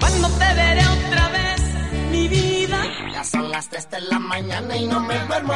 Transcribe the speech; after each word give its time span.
Cuando 0.00 0.28
te 0.30 0.54
veré 0.54 0.82
otra 0.86 1.28
vez, 1.30 1.60
mi 2.10 2.28
vida. 2.28 2.82
Ya 3.12 3.24
son 3.24 3.50
las 3.50 3.68
3 3.68 3.90
de 3.90 4.00
la 4.02 4.18
mañana 4.18 4.76
y 4.76 4.86
no 4.86 5.00
me 5.00 5.18
duermo. 5.26 5.54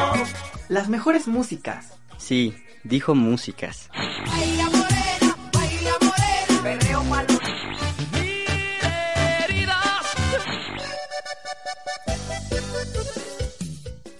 Las 0.69 0.88
mejores 0.88 1.29
músicas. 1.29 1.95
Sí, 2.19 2.54
dijo 2.85 3.15
músicas. 3.15 3.88
Baila 3.95 4.65
morena, 4.65 5.37
baila 5.53 5.92
morena. 6.01 6.63
Perreo 6.63 7.04
malo. 7.04 7.40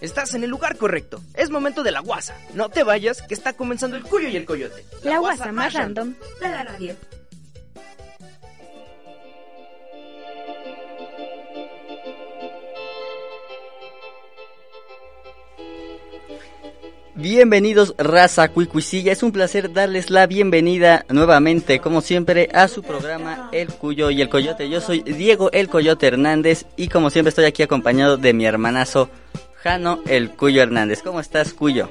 Estás 0.01 0.35
en 0.35 0.45
el 0.45 0.51
lugar 0.51 0.77
correcto. 0.77 1.21
Es 1.35 1.51
momento 1.51 1.83
de 1.83 1.91
la 1.91 2.01
guasa. 2.01 2.35
No 2.55 2.69
te 2.69 2.83
vayas, 2.85 3.21
que 3.23 3.35
está 3.35 3.53
comenzando 3.53 3.97
el 3.97 4.03
cuyo 4.03 4.29
y 4.29 4.37
el 4.37 4.45
coyote. 4.45 4.85
La 5.03 5.19
guasa 5.19 5.53
más 5.53 5.75
random 5.75 6.15
de 6.41 6.49
la 6.49 6.65
radio. 6.65 6.97
Bienvenidos 17.21 17.95
raza 17.99 18.49
cuicuisilla, 18.49 19.13
es 19.13 19.23
un 19.23 19.31
placer 19.31 19.75
darles 19.75 20.09
la 20.09 20.27
bienvenida 20.27 21.05
nuevamente, 21.11 21.79
como 21.79 22.01
siempre, 22.01 22.49
a 22.55 22.67
su 22.67 22.83
programa 22.83 23.51
El 23.53 23.69
Cuyo 23.69 24.11
y 24.11 24.23
el 24.23 24.31
Coyote. 24.31 24.71
Yo 24.71 24.81
soy 24.81 25.03
Diego 25.03 25.53
El 25.53 25.69
Coyote 25.69 26.07
Hernández 26.07 26.65
y 26.77 26.89
como 26.89 27.11
siempre 27.11 27.29
estoy 27.29 27.45
aquí 27.45 27.63
acompañado 27.63 28.17
de 28.17 28.33
mi 28.33 28.47
hermanazo 28.47 29.11
Jano 29.57 30.01
El 30.07 30.31
Cuyo 30.31 30.63
Hernández. 30.63 31.03
¿Cómo 31.03 31.21
estás, 31.21 31.53
Cuyo? 31.53 31.91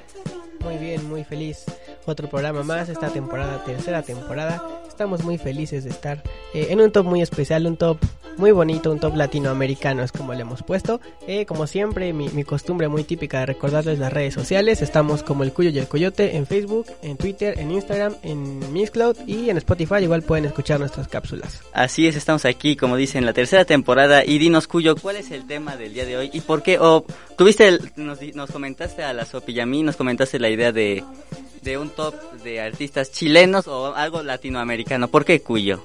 Muy 0.61 0.77
bien, 0.77 1.07
muy 1.07 1.23
feliz. 1.23 1.63
Otro 2.07 2.27
programa 2.27 2.63
más, 2.63 2.89
esta 2.89 3.09
temporada, 3.09 3.63
tercera 3.63 4.01
temporada. 4.01 4.63
Estamos 4.99 5.23
muy 5.23 5.37
felices 5.37 5.85
de 5.85 5.91
estar 5.91 6.21
eh, 6.53 6.67
en 6.71 6.81
un 6.81 6.91
top 6.91 7.05
muy 7.05 7.21
especial, 7.21 7.65
un 7.65 7.77
top 7.77 7.99
muy 8.35 8.51
bonito, 8.51 8.91
un 8.91 8.99
top 8.99 9.15
latinoamericano 9.15 10.03
es 10.03 10.11
como 10.11 10.33
le 10.33 10.41
hemos 10.41 10.61
puesto. 10.61 10.99
Eh, 11.25 11.45
como 11.45 11.67
siempre, 11.67 12.11
mi, 12.11 12.43
costumbre 12.43 12.89
muy 12.89 13.05
típica 13.05 13.39
de 13.39 13.45
recordarles 13.45 13.97
las 13.97 14.11
redes 14.11 14.33
sociales. 14.33 14.81
Estamos 14.81 15.23
como 15.23 15.45
el 15.45 15.53
Cuyo 15.53 15.69
y 15.69 15.79
el 15.79 15.87
Coyote 15.87 16.35
en 16.35 16.45
Facebook, 16.45 16.87
en 17.01 17.15
Twitter, 17.15 17.57
en 17.59 17.71
Instagram, 17.71 18.13
en 18.23 18.73
Mixcloud 18.73 19.15
y 19.25 19.49
en 19.49 19.55
Spotify. 19.55 20.03
Igual 20.03 20.23
pueden 20.23 20.43
escuchar 20.43 20.81
nuestras 20.81 21.07
cápsulas. 21.07 21.61
Así 21.71 22.05
es, 22.05 22.17
estamos 22.17 22.43
aquí, 22.43 22.75
como 22.75 22.97
dicen, 22.97 23.25
la 23.25 23.31
tercera 23.31 23.63
temporada. 23.63 24.25
Y 24.25 24.37
dinos, 24.37 24.67
Cuyo, 24.67 24.97
¿cuál 24.97 25.15
es 25.15 25.31
el 25.31 25.47
tema 25.47 25.77
del 25.77 25.93
día 25.93 26.03
de 26.03 26.17
hoy? 26.17 26.29
¿Y 26.33 26.41
por 26.41 26.61
qué? 26.61 26.77
O 26.77 27.05
tuviste, 27.37 27.69
el, 27.69 27.89
nos, 27.95 28.19
nos 28.35 28.51
comentaste 28.51 29.01
a 29.01 29.13
la 29.13 29.23
Sopi 29.23 29.53
y 29.53 29.61
a 29.61 29.65
mí, 29.65 29.81
nos 29.81 29.95
comentaste 29.95 30.39
la 30.39 30.49
idea 30.49 30.73
de, 30.73 31.05
de 31.61 31.77
un 31.77 31.89
top 31.89 32.15
de 32.43 32.61
artistas 32.61 33.11
chilenos 33.11 33.67
o 33.67 33.95
algo 33.95 34.23
latinoamericano. 34.23 35.07
¿Por 35.07 35.25
qué 35.25 35.41
Cuyo? 35.41 35.83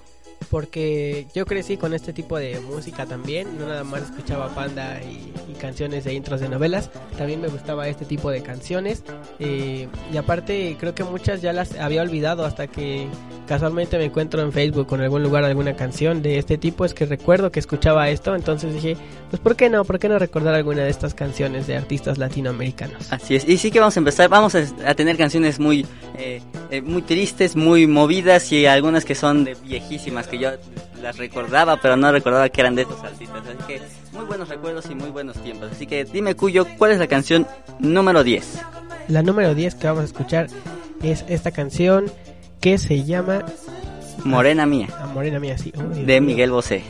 porque 0.50 1.26
yo 1.34 1.46
crecí 1.46 1.76
con 1.76 1.94
este 1.94 2.12
tipo 2.12 2.38
de 2.38 2.60
música 2.60 3.06
también, 3.06 3.58
no 3.58 3.66
nada 3.66 3.84
más 3.84 4.02
escuchaba 4.02 4.54
Panda 4.54 5.00
y, 5.02 5.32
canciones 5.54 6.04
de 6.04 6.14
intros 6.14 6.40
de 6.40 6.48
novelas, 6.48 6.90
también 7.16 7.40
me 7.40 7.48
gustaba 7.48 7.88
este 7.88 8.04
tipo 8.04 8.30
de 8.30 8.42
canciones. 8.42 9.02
Eh, 9.38 9.88
y 10.12 10.16
aparte 10.16 10.76
creo 10.78 10.94
que 10.94 11.04
muchas 11.04 11.42
ya 11.42 11.52
las 11.52 11.74
había 11.78 12.02
olvidado 12.02 12.44
hasta 12.44 12.66
que 12.66 13.08
casualmente 13.46 13.98
me 13.98 14.04
encuentro 14.04 14.42
en 14.42 14.52
Facebook 14.52 14.86
con 14.86 15.00
algún 15.00 15.22
lugar 15.22 15.44
alguna 15.44 15.76
canción 15.76 16.22
de 16.22 16.38
este 16.38 16.58
tipo, 16.58 16.84
es 16.84 16.94
que 16.94 17.06
recuerdo 17.06 17.52
que 17.52 17.60
escuchaba 17.60 18.08
esto, 18.08 18.34
entonces 18.34 18.74
dije, 18.74 18.96
pues 19.30 19.40
¿por 19.40 19.56
qué 19.56 19.68
no? 19.68 19.84
¿Por 19.84 19.98
qué 19.98 20.08
no 20.08 20.18
recordar 20.18 20.54
alguna 20.54 20.84
de 20.84 20.90
estas 20.90 21.14
canciones 21.14 21.66
de 21.66 21.76
artistas 21.76 22.18
latinoamericanos? 22.18 23.12
Así 23.12 23.36
es, 23.36 23.48
y 23.48 23.58
sí 23.58 23.70
que 23.70 23.80
vamos 23.80 23.96
a 23.96 24.00
empezar, 24.00 24.28
vamos 24.28 24.54
a, 24.54 24.64
a 24.86 24.94
tener 24.94 25.16
canciones 25.16 25.58
muy, 25.58 25.86
eh, 26.18 26.40
eh, 26.70 26.80
muy 26.80 27.02
tristes, 27.02 27.56
muy 27.56 27.86
movidas 27.86 28.50
y 28.52 28.66
algunas 28.66 29.04
que 29.04 29.14
son 29.14 29.44
de 29.44 29.54
viejísimas 29.54 30.26
que 30.26 30.38
yo 30.38 30.50
las 31.04 31.18
recordaba, 31.18 31.76
pero 31.76 31.98
no 31.98 32.10
recordaba 32.10 32.48
que 32.48 32.62
eran 32.62 32.74
de 32.74 32.82
estos 32.82 33.04
artistas. 33.04 33.42
Así 33.46 33.66
que 33.68 33.82
muy 34.12 34.24
buenos 34.24 34.48
recuerdos 34.48 34.86
y 34.90 34.94
muy 34.94 35.10
buenos 35.10 35.36
tiempos. 35.42 35.70
Así 35.70 35.86
que 35.86 36.04
dime, 36.06 36.34
Cuyo, 36.34 36.66
¿cuál 36.78 36.92
es 36.92 36.98
la 36.98 37.06
canción 37.06 37.46
número 37.78 38.24
10? 38.24 38.58
La 39.08 39.22
número 39.22 39.54
10 39.54 39.74
que 39.74 39.86
vamos 39.86 40.02
a 40.02 40.06
escuchar 40.06 40.46
es 41.02 41.26
esta 41.28 41.50
canción 41.50 42.06
que 42.58 42.78
se 42.78 43.04
llama 43.04 43.44
Morena 44.24 44.64
Mía. 44.64 44.88
Ah, 44.98 45.06
Morena 45.12 45.38
Mía, 45.38 45.58
sí. 45.58 45.74
De 46.06 46.22
Miguel 46.22 46.50
Bosé. 46.50 46.82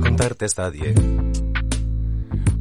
Contarte 0.00 0.44
hasta 0.44 0.70
diez. 0.70 0.96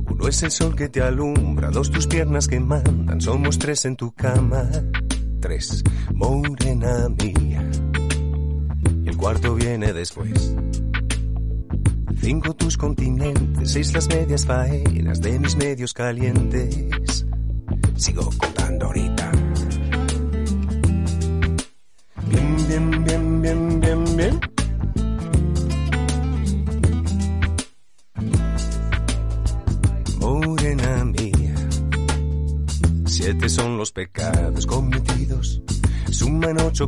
Uno 0.07 0.27
es 0.27 0.43
el 0.43 0.51
sol 0.51 0.75
que 0.75 0.89
te 0.89 1.01
alumbra, 1.01 1.69
dos 1.71 1.91
tus 1.91 2.07
piernas 2.07 2.47
que 2.47 2.59
mandan, 2.59 3.21
somos 3.21 3.59
tres 3.59 3.85
en 3.85 3.95
tu 3.95 4.11
cama. 4.13 4.69
Tres, 5.39 5.83
morena 6.13 7.07
mía. 7.09 7.69
Y 9.03 9.09
el 9.09 9.17
cuarto 9.17 9.55
viene 9.55 9.93
después. 9.93 10.55
Cinco 12.21 12.55
tus 12.55 12.77
continentes, 12.77 13.71
seis 13.71 13.93
las 13.93 14.07
medias 14.07 14.45
faenas 14.45 15.21
de 15.21 15.39
mis 15.39 15.55
medios 15.55 15.93
calientes. 15.93 17.25
Sigo 17.95 18.29
contando 18.37 18.87
ahorita. 18.87 19.14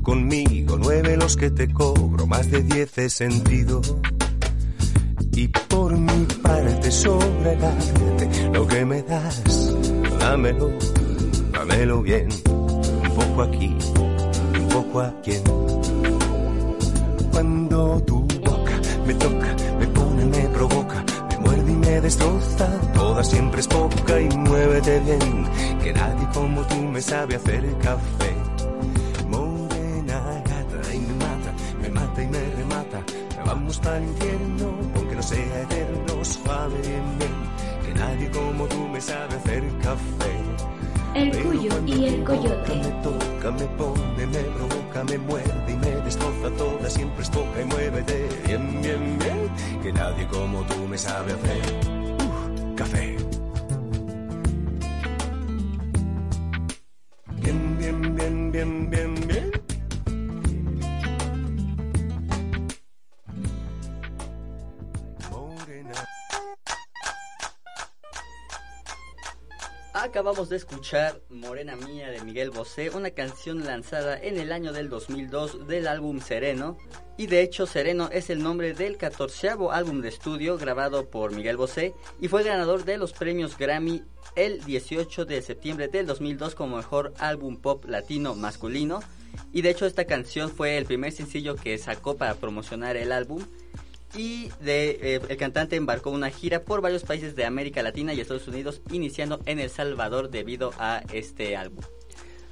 Conmigo, 0.01 0.77
nueve 0.77 1.17
los 1.17 1.35
que 1.37 1.49
te 1.49 1.71
cobro, 1.71 2.27
más 2.27 2.49
de 2.51 2.61
diez 2.63 2.97
he 2.97 3.09
sentido. 3.09 3.81
Y 5.33 5.47
por 5.47 5.97
mi 5.97 6.25
parte 6.41 6.91
sobra 6.91 7.55
lo 8.53 8.67
que 8.67 8.85
me 8.85 9.03
das, 9.03 9.43
dámelo, 10.19 10.71
dámelo 11.53 12.01
bien, 12.01 12.27
un 12.49 13.15
poco 13.15 13.41
aquí, 13.43 13.77
un 14.59 14.67
poco 14.69 15.01
a 15.01 15.13
quien. 15.21 15.43
Cuando 17.31 18.01
tu 18.01 18.21
boca 18.21 18.81
me 19.05 19.13
toca, 19.13 19.55
me 19.79 19.87
pone, 19.87 20.25
me 20.25 20.47
provoca, 20.49 21.05
me 21.29 21.37
muerde 21.37 21.71
y 21.71 21.75
me 21.75 22.01
destroza, 22.01 22.67
toda 22.95 23.23
siempre 23.23 23.59
es 23.59 23.67
poca 23.67 24.19
y 24.19 24.29
muévete 24.37 24.99
bien, 25.01 25.45
que 25.83 25.93
nadie 25.93 26.27
como 26.33 26.61
tú 26.63 26.77
me 26.81 27.01
sabe 27.01 27.35
hacer 27.35 27.63
café. 27.81 28.26
El 33.97 34.03
infierno, 34.03 34.73
aunque 34.95 35.15
no 35.15 35.23
sea 35.23 35.61
eterno, 35.61 36.25
suave 36.25 36.75
bien, 36.81 37.19
bien, 37.19 37.31
que 37.85 37.93
nadie 37.99 38.29
como 38.31 38.65
tú 38.67 38.87
me 38.87 39.01
sabe 39.01 39.35
hacer 39.35 39.63
café. 39.81 40.37
El 41.15 41.43
cuyo 41.43 41.71
y 41.85 42.05
el 42.05 42.23
coyote. 42.23 42.75
Me 42.75 42.91
toca, 43.01 43.51
me 43.51 43.65
pone, 43.77 44.27
me 44.27 44.39
provoca, 44.39 45.03
me 45.03 45.17
muerde 45.17 45.71
y 45.73 45.75
me 45.77 45.91
destroza 46.03 46.49
toda, 46.57 46.89
siempre 46.89 47.23
es 47.23 47.29
poca 47.29 47.61
y 47.61 47.65
muévete 47.65 48.29
bien, 48.45 48.81
bien, 48.81 49.19
bien, 49.19 49.81
que 49.81 49.93
nadie 49.93 50.27
como 50.27 50.61
tú 50.63 50.87
me 50.87 50.97
sabe 50.97 51.33
hacer 51.33 51.96
Acabamos 70.17 70.49
de 70.49 70.55
escuchar 70.55 71.21
Morena 71.29 71.75
Mía 71.75 72.09
de 72.09 72.23
Miguel 72.23 72.49
Bosé, 72.49 72.89
una 72.89 73.11
canción 73.11 73.63
lanzada 73.63 74.19
en 74.19 74.39
el 74.39 74.51
año 74.51 74.73
del 74.73 74.89
2002 74.89 75.67
del 75.67 75.87
álbum 75.87 76.21
Sereno. 76.21 76.75
Y 77.17 77.27
de 77.27 77.43
hecho 77.43 77.67
Sereno 77.67 78.09
es 78.11 78.31
el 78.31 78.41
nombre 78.41 78.73
del 78.73 78.97
catorceavo 78.97 79.71
álbum 79.71 80.01
de 80.01 80.09
estudio 80.09 80.57
grabado 80.57 81.11
por 81.11 81.35
Miguel 81.35 81.55
Bosé 81.55 81.93
y 82.19 82.29
fue 82.29 82.41
ganador 82.41 82.83
de 82.83 82.97
los 82.97 83.13
premios 83.13 83.59
Grammy 83.59 84.01
el 84.35 84.65
18 84.65 85.25
de 85.25 85.39
septiembre 85.43 85.87
del 85.87 86.07
2002 86.07 86.55
como 86.55 86.77
mejor 86.77 87.13
álbum 87.19 87.55
pop 87.55 87.85
latino 87.85 88.33
masculino. 88.33 89.01
Y 89.53 89.61
de 89.61 89.69
hecho 89.69 89.85
esta 89.85 90.05
canción 90.05 90.49
fue 90.49 90.79
el 90.79 90.85
primer 90.85 91.11
sencillo 91.11 91.55
que 91.55 91.77
sacó 91.77 92.17
para 92.17 92.33
promocionar 92.33 92.97
el 92.97 93.11
álbum 93.11 93.43
y 94.15 94.50
de, 94.62 94.98
eh, 95.01 95.21
el 95.27 95.38
cantante 95.38 95.75
embarcó 95.75 96.09
una 96.12 96.30
gira 96.30 96.63
por 96.63 96.81
varios 96.81 97.04
países 97.04 97.36
de 97.36 97.45
América 97.45 97.81
Latina 97.83 98.13
y 98.13 98.19
Estados 98.21 98.48
Unidos, 98.48 98.81
iniciando 98.92 99.39
en 99.45 99.59
El 99.59 99.69
Salvador 99.69 100.30
debido 100.30 100.71
a 100.80 101.04
este 101.13 101.56
álbum. 101.57 101.83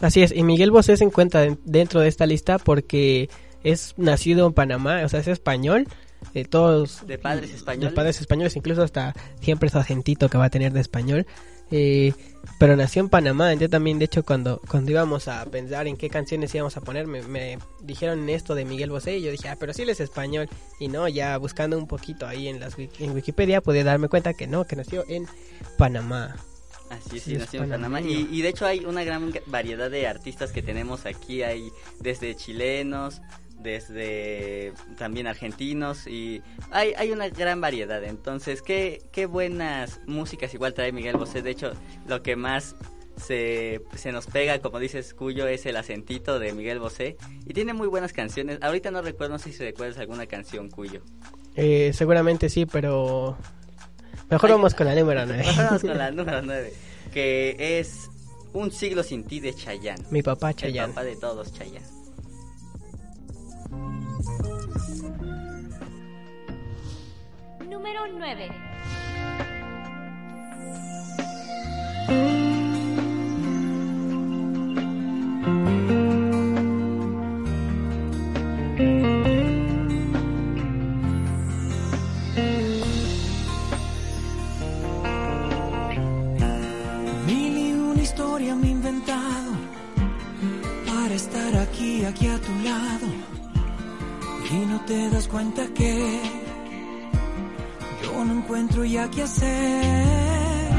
Así 0.01 0.21
es, 0.23 0.33
y 0.35 0.43
Miguel 0.43 0.71
Bosé 0.71 0.97
se 0.97 1.05
encuentra 1.05 1.47
dentro 1.63 2.01
de 2.01 2.09
esta 2.09 2.25
lista 2.25 2.57
porque 2.59 3.29
es 3.63 3.93
nacido 3.97 4.45
en 4.47 4.53
Panamá, 4.53 5.01
o 5.05 5.09
sea, 5.09 5.19
es 5.21 5.27
español. 5.27 5.87
eh, 6.33 6.43
todos 6.45 7.05
De 7.07 7.17
padres 7.17 7.53
españoles. 7.53 7.89
de 7.91 7.95
padres 7.95 8.19
españoles, 8.19 8.55
incluso 8.55 8.83
hasta 8.83 9.13
siempre 9.41 9.69
su 9.69 9.77
acentito 9.77 10.27
que 10.27 10.37
va 10.37 10.45
a 10.45 10.49
tener 10.49 10.73
de 10.73 10.81
español. 10.81 11.25
Eh, 11.71 12.13
pero 12.59 12.75
nació 12.75 13.01
en 13.01 13.09
Panamá, 13.09 13.53
yo 13.55 13.69
también, 13.69 13.99
de 13.99 14.05
hecho, 14.05 14.23
cuando, 14.23 14.61
cuando 14.69 14.91
íbamos 14.91 15.27
a 15.27 15.43
pensar 15.45 15.87
en 15.87 15.97
qué 15.97 16.09
canciones 16.09 16.53
íbamos 16.55 16.77
a 16.77 16.81
poner, 16.81 17.05
me, 17.07 17.21
me 17.23 17.57
dijeron 17.81 18.29
esto 18.29 18.55
de 18.55 18.65
Miguel 18.65 18.91
Bosé 18.91 19.17
y 19.17 19.23
yo 19.23 19.31
dije, 19.31 19.49
ah, 19.49 19.57
pero 19.59 19.73
sí 19.73 19.81
él 19.81 19.89
es 19.89 19.99
español. 19.99 20.47
Y 20.79 20.87
no, 20.87 21.07
ya 21.07 21.37
buscando 21.37 21.77
un 21.77 21.87
poquito 21.87 22.27
ahí 22.27 22.47
en, 22.47 22.59
las, 22.59 22.77
en 22.77 23.11
Wikipedia 23.11 23.61
pude 23.61 23.83
darme 23.83 24.07
cuenta 24.07 24.33
que 24.33 24.47
no, 24.47 24.65
que 24.65 24.75
nació 24.75 25.03
en 25.09 25.27
Panamá. 25.77 26.35
Así 26.89 27.17
es, 27.17 27.23
Sí, 27.23 27.35
nació 27.35 27.63
en 27.63 27.69
Panamá. 27.71 27.99
Y, 27.99 28.29
y 28.31 28.41
de 28.41 28.49
hecho 28.49 28.65
hay 28.65 28.85
una 28.85 29.03
gran 29.03 29.33
variedad 29.47 29.89
de 29.89 30.07
artistas 30.07 30.51
que 30.51 30.61
tenemos 30.61 31.05
aquí. 31.05 31.43
Hay 31.43 31.71
desde 31.99 32.35
chilenos, 32.35 33.21
desde 33.59 34.73
también 34.97 35.27
argentinos 35.27 36.07
y 36.07 36.41
hay, 36.71 36.93
hay 36.97 37.11
una 37.11 37.29
gran 37.29 37.61
variedad. 37.61 38.03
Entonces, 38.03 38.61
qué, 38.61 39.01
qué 39.11 39.25
buenas 39.25 39.99
músicas 40.05 40.53
igual 40.53 40.73
trae 40.73 40.91
Miguel 40.91 41.17
Bosé. 41.17 41.41
De 41.41 41.51
hecho, 41.51 41.71
lo 42.07 42.21
que 42.21 42.35
más 42.35 42.75
se, 43.17 43.81
se 43.95 44.11
nos 44.11 44.27
pega, 44.27 44.59
como 44.59 44.79
dices, 44.79 45.13
Cuyo, 45.13 45.47
es 45.47 45.65
el 45.65 45.77
acentito 45.77 46.37
de 46.39 46.53
Miguel 46.53 46.79
Bosé. 46.79 47.17
Y 47.45 47.53
tiene 47.53 47.73
muy 47.73 47.87
buenas 47.87 48.13
canciones. 48.13 48.59
Ahorita 48.61 48.91
no 48.91 49.01
recuerdo 49.01 49.33
no 49.33 49.39
sé 49.39 49.51
si 49.51 49.63
recuerdas 49.63 49.97
alguna 49.97 50.25
canción, 50.27 50.69
Cuyo. 50.69 51.01
Eh, 51.55 51.91
seguramente 51.93 52.49
sí, 52.49 52.65
pero 52.65 53.37
mejor 54.29 54.49
Ay, 54.49 54.55
vamos 54.55 54.75
con 54.75 54.85
la 54.87 54.95
número 54.95 55.25
9. 55.25 55.43
Vamos 55.57 55.81
con 55.81 55.97
la 55.97 56.11
número 56.11 56.41
9, 56.41 56.73
que 57.13 57.79
es 57.79 58.09
Un 58.53 58.71
siglo 58.71 59.03
sin 59.03 59.23
ti 59.23 59.39
de 59.39 59.53
Chayanne. 59.53 60.03
Mi 60.11 60.21
papá 60.21 60.49
El 60.51 60.55
Chayanne. 60.57 60.93
papá 60.93 61.03
de 61.05 61.15
todos, 61.15 61.53
Chayanne. 61.53 61.85
Estar 91.15 91.55
aquí, 91.57 92.03
aquí 92.05 92.27
a 92.27 92.37
tu 92.39 92.53
lado. 92.63 93.07
Y 94.51 94.65
no 94.65 94.79
te 94.85 95.09
das 95.09 95.27
cuenta 95.27 95.65
que 95.73 96.44
no 98.23 98.33
encuentro 98.33 98.85
ya 98.85 99.09
qué 99.09 99.23
hacer. 99.23 100.71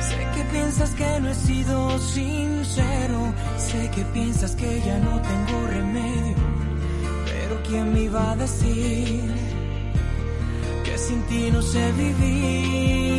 Sé 0.00 0.26
que 0.34 0.44
piensas 0.52 0.90
que 0.90 1.20
no 1.20 1.28
he 1.28 1.34
sido 1.34 1.98
sincero. 1.98 3.34
Sé 3.58 3.90
que 3.90 4.02
piensas 4.04 4.54
que 4.56 4.80
ya 4.80 4.98
no 4.98 5.20
tengo 5.20 5.66
remedio. 5.66 6.36
Pero 7.26 7.62
¿quién 7.66 7.92
me 7.92 8.02
iba 8.02 8.32
a 8.32 8.36
decir 8.36 9.30
que 10.84 10.98
sin 10.98 11.22
ti 11.22 11.50
no 11.52 11.60
sé 11.60 11.92
vivir? 11.92 13.13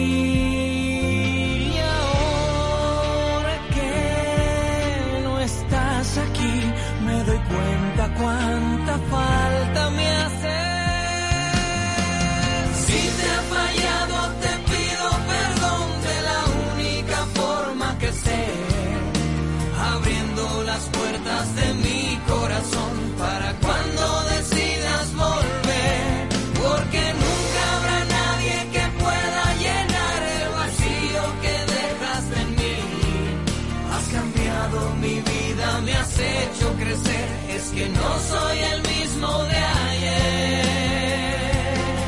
Que 37.75 37.89
no 37.89 38.19
soy 38.31 38.57
el 38.59 38.81
mismo 38.93 39.27
de 39.51 39.57
ayer. 39.89 40.65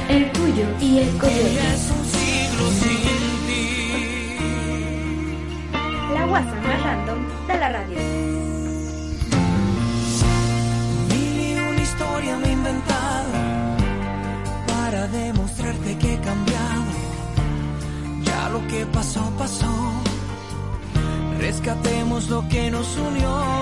El 0.09 0.31
Cuyo 0.31 0.67
y 0.79 0.99
el 0.99 1.17
Coyote. 1.17 1.59
Es 1.73 1.91
un 1.97 2.03
siglo 2.15 2.65
sin 2.81 3.01
ti. 3.47 3.65
La 6.13 6.23
guasa 6.25 6.55
más 6.65 6.83
random 6.83 7.19
de 7.47 7.55
la 7.59 7.69
radio. 7.69 7.99
Mil 11.09 11.37
y 11.49 11.59
una 11.59 11.81
historia 11.81 12.37
me 12.37 12.47
he 12.47 12.51
inventado 12.53 13.31
para 14.67 15.07
demostrarte 15.07 15.97
que 15.97 16.13
he 16.13 16.19
cambiado. 16.21 16.91
Ya 18.23 18.49
lo 18.49 18.65
que 18.67 18.85
pasó, 18.85 19.29
pasó. 19.37 19.73
Rescatemos 21.39 22.29
lo 22.29 22.47
que 22.47 22.71
nos 22.71 22.87
unió. 22.97 23.56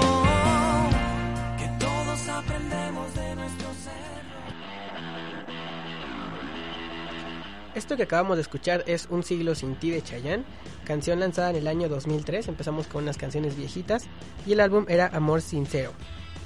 Esto 7.75 7.98
que 7.98 8.04
acabamos 8.04 8.38
de 8.38 8.42
escuchar 8.42 8.86
es 8.88 9.07
Un 9.10 9.22
siglo 9.22 9.54
sin 9.54 9.75
ti 9.75 9.92
de 9.92 10.01
Chayanne, 10.01 10.45
canción 10.86 11.19
lanzada 11.19 11.50
en 11.50 11.57
el 11.57 11.68
año 11.68 11.89
2003. 11.89 12.48
Empezamos 12.48 12.88
con 12.88 13.04
unas 13.04 13.18
canciones 13.18 13.57
viejitas 13.57 14.06
y 14.48 14.54
el 14.54 14.62
álbum 14.62 14.86
era 14.88 15.07
Amor 15.07 15.42
Sincero. 15.42 15.92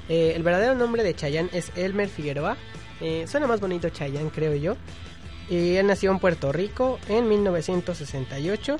Eh, 0.10 0.34
el 0.36 0.42
verdadero 0.42 0.74
nombre 0.74 1.04
de 1.04 1.14
Chayanne 1.14 1.52
es 1.54 1.72
Elmer 1.76 2.10
Figueroa. 2.10 2.58
Eh, 3.00 3.26
suena 3.28 3.46
más 3.46 3.60
bonito 3.60 3.90
Chayanne, 3.90 4.32
creo 4.32 4.56
yo. 4.56 4.76
Y 5.52 5.76
él 5.76 5.86
nació 5.86 6.12
en 6.12 6.18
Puerto 6.18 6.52
Rico 6.52 6.98
en 7.08 7.30
1968. 7.30 8.78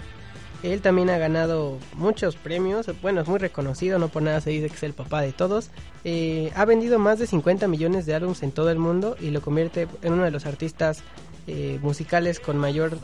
Él 0.64 0.82
también 0.82 1.12
ha 1.12 1.20
ganado 1.20 1.78
muchos 1.94 2.36
premios. 2.36 2.88
Bueno, 3.04 3.22
es 3.22 3.28
muy 3.28 3.38
reconocido, 3.38 4.00
no 4.00 4.08
por 4.10 4.24
nada 4.24 4.42
se 4.42 4.50
dice 4.50 4.70
que 4.70 4.76
es 4.76 4.84
el 4.84 4.94
papá 4.94 5.22
de 5.22 5.34
todos. 5.34 5.70
Eh, 6.04 6.52
ha 6.56 6.66
vendido 6.66 6.98
más 6.98 7.20
de 7.20 7.28
50 7.28 7.68
millones 7.68 8.08
de 8.08 8.16
álbumes 8.16 8.42
en 8.42 8.52
todo 8.52 8.72
el 8.72 8.80
mundo 8.80 9.16
y 9.20 9.30
lo 9.30 9.42
convierte 9.42 9.88
en 10.02 10.14
uno 10.14 10.24
de 10.24 10.32
los 10.32 10.48
artistas 10.48 11.04
eh, 11.50 11.80
musicales 11.82 12.40
con 12.40 12.58
mayor 12.58 13.00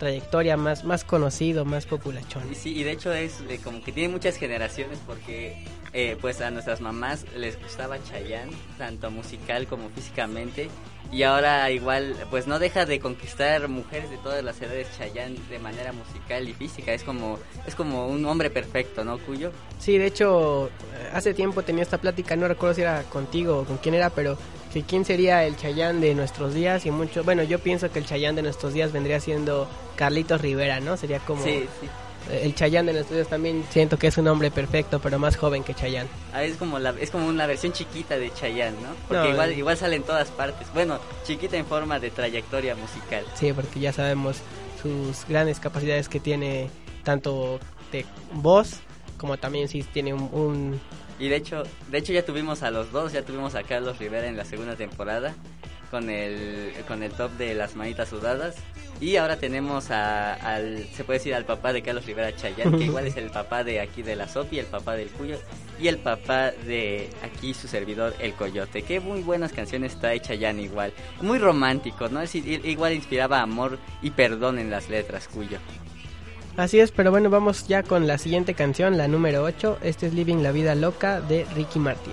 trayectoria, 0.00 0.56
más, 0.56 0.84
más 0.84 1.04
conocido, 1.04 1.66
más 1.66 1.84
populachón. 1.84 2.50
Y 2.50 2.54
sí, 2.54 2.74
y 2.76 2.82
de 2.82 2.92
hecho 2.92 3.12
es 3.12 3.42
eh, 3.48 3.60
como 3.62 3.82
que 3.82 3.92
tiene 3.92 4.08
muchas 4.08 4.36
generaciones 4.36 4.98
porque 5.06 5.62
eh, 5.92 6.16
pues 6.20 6.40
a 6.40 6.50
nuestras 6.50 6.80
mamás 6.80 7.26
les 7.36 7.60
gustaba 7.60 8.02
Chayanne, 8.02 8.50
tanto 8.78 9.10
musical 9.10 9.66
como 9.66 9.90
físicamente. 9.90 10.70
Y 11.12 11.24
ahora 11.24 11.70
igual 11.70 12.16
pues 12.30 12.46
no 12.46 12.58
deja 12.58 12.86
de 12.86 12.98
conquistar 12.98 13.68
mujeres 13.68 14.08
de 14.08 14.16
todas 14.16 14.42
las 14.42 14.60
edades 14.62 14.88
Chayanne 14.96 15.36
de 15.50 15.58
manera 15.58 15.92
musical 15.92 16.48
y 16.48 16.54
física. 16.54 16.94
Es 16.94 17.04
como, 17.04 17.38
es 17.66 17.74
como 17.74 18.08
un 18.08 18.24
hombre 18.24 18.48
perfecto, 18.48 19.04
¿no, 19.04 19.18
Cuyo? 19.18 19.52
Sí, 19.78 19.98
de 19.98 20.06
hecho, 20.06 20.68
eh, 20.68 21.10
hace 21.12 21.34
tiempo 21.34 21.62
tenía 21.62 21.82
esta 21.82 21.98
plática, 21.98 22.36
no 22.36 22.48
recuerdo 22.48 22.74
si 22.74 22.80
era 22.80 23.02
contigo 23.02 23.58
o 23.58 23.64
con 23.64 23.76
quién 23.76 23.94
era, 23.94 24.08
pero 24.08 24.38
que 24.72 24.82
quién 24.82 25.04
sería 25.04 25.44
el 25.44 25.56
Chayán 25.56 26.00
de 26.00 26.14
nuestros 26.14 26.54
días 26.54 26.86
y 26.86 26.90
mucho, 26.90 27.24
bueno, 27.24 27.42
yo 27.42 27.58
pienso 27.58 27.90
que 27.90 27.98
el 27.98 28.06
Chayán 28.06 28.36
de 28.36 28.42
nuestros 28.42 28.72
días 28.72 28.92
vendría 28.92 29.18
siendo 29.20 29.68
Carlitos 29.96 30.40
Rivera, 30.40 30.80
¿no? 30.80 30.96
Sería 30.96 31.18
como 31.20 31.42
Sí, 31.44 31.64
sí. 31.80 31.88
el 32.30 32.54
Chayán 32.54 32.86
de 32.86 32.92
nuestros 32.92 33.16
días 33.16 33.28
también 33.28 33.64
siento 33.70 33.98
que 33.98 34.06
es 34.06 34.16
un 34.18 34.28
hombre 34.28 34.50
perfecto, 34.52 35.00
pero 35.00 35.18
más 35.18 35.36
joven 35.36 35.64
que 35.64 35.74
Chayán. 35.74 36.06
Ah, 36.32 36.44
es 36.44 36.56
como 36.56 36.78
la, 36.78 36.90
es 37.00 37.10
como 37.10 37.26
una 37.26 37.46
versión 37.46 37.72
chiquita 37.72 38.16
de 38.16 38.32
Chayanne, 38.32 38.76
¿no? 38.80 38.88
Porque 39.08 39.24
No, 39.24 39.30
igual, 39.30 39.50
eh. 39.50 39.54
igual 39.58 39.76
sale 39.76 39.96
en 39.96 40.04
todas 40.04 40.28
partes. 40.30 40.68
Bueno, 40.72 40.98
chiquita 41.24 41.56
en 41.56 41.66
forma 41.66 41.98
de 41.98 42.10
trayectoria 42.10 42.76
musical. 42.76 43.24
Sí, 43.34 43.52
porque 43.52 43.80
ya 43.80 43.92
sabemos 43.92 44.36
sus 44.80 45.26
grandes 45.28 45.58
capacidades 45.58 46.08
que 46.08 46.20
tiene 46.20 46.70
tanto 47.02 47.58
de 47.90 48.06
voz 48.34 48.74
como 49.18 49.36
también 49.36 49.68
si 49.68 49.82
tiene 49.82 50.14
un, 50.14 50.22
un 50.32 50.80
Y 51.20 51.28
de 51.28 51.36
hecho, 51.36 51.62
de 51.90 51.98
hecho 51.98 52.12
ya 52.12 52.24
tuvimos 52.24 52.62
a 52.62 52.70
los 52.70 52.90
dos, 52.90 53.12
ya 53.12 53.22
tuvimos 53.22 53.54
a 53.54 53.62
Carlos 53.62 53.98
Rivera 53.98 54.26
en 54.26 54.36
la 54.36 54.44
segunda 54.44 54.74
temporada 54.74 55.34
con 55.90 56.08
el 56.08 56.72
con 56.86 57.02
el 57.02 57.10
top 57.12 57.32
de 57.32 57.54
las 57.54 57.74
manitas 57.74 58.08
sudadas 58.08 58.54
y 59.00 59.16
ahora 59.16 59.38
tenemos 59.38 59.90
a, 59.90 60.34
al 60.34 60.86
se 60.94 61.04
puede 61.04 61.18
decir 61.18 61.34
al 61.34 61.44
papá 61.44 61.72
de 61.72 61.82
Carlos 61.82 62.06
Rivera 62.06 62.34
Chayán, 62.34 62.78
que 62.78 62.84
igual 62.84 63.06
es 63.06 63.16
el 63.16 63.30
papá 63.30 63.64
de 63.64 63.80
aquí 63.80 64.02
de 64.02 64.14
la 64.14 64.28
Sopi, 64.28 64.58
el 64.58 64.66
papá 64.66 64.94
del 64.94 65.08
Cuyo 65.08 65.38
y 65.80 65.88
el 65.88 65.98
papá 65.98 66.52
de 66.52 67.10
aquí 67.22 67.54
su 67.54 67.66
servidor 67.66 68.14
el 68.20 68.34
Coyote. 68.34 68.82
Qué 68.82 69.00
muy 69.00 69.22
buenas 69.22 69.52
canciones 69.52 69.98
trae 69.98 70.20
Chayán 70.20 70.60
igual, 70.60 70.92
muy 71.20 71.38
romántico, 71.38 72.08
¿no? 72.08 72.20
Es, 72.20 72.34
igual 72.34 72.94
inspiraba 72.94 73.40
amor 73.40 73.78
y 74.00 74.10
perdón 74.10 74.58
en 74.58 74.70
las 74.70 74.88
letras 74.88 75.28
Cuyo. 75.28 75.58
Así 76.60 76.78
es, 76.78 76.90
pero 76.92 77.10
bueno, 77.10 77.30
vamos 77.30 77.68
ya 77.68 77.82
con 77.82 78.06
la 78.06 78.18
siguiente 78.18 78.52
canción, 78.52 78.98
la 78.98 79.08
número 79.08 79.42
8. 79.44 79.78
Este 79.82 80.08
es 80.08 80.12
Living 80.12 80.42
la 80.42 80.52
Vida 80.52 80.74
Loca 80.74 81.22
de 81.22 81.46
Ricky 81.54 81.78
Martin. 81.78 82.12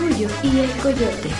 Cuyo 0.00 0.28
y 0.42 0.60
el 0.60 0.70
Coyote. 0.78 1.30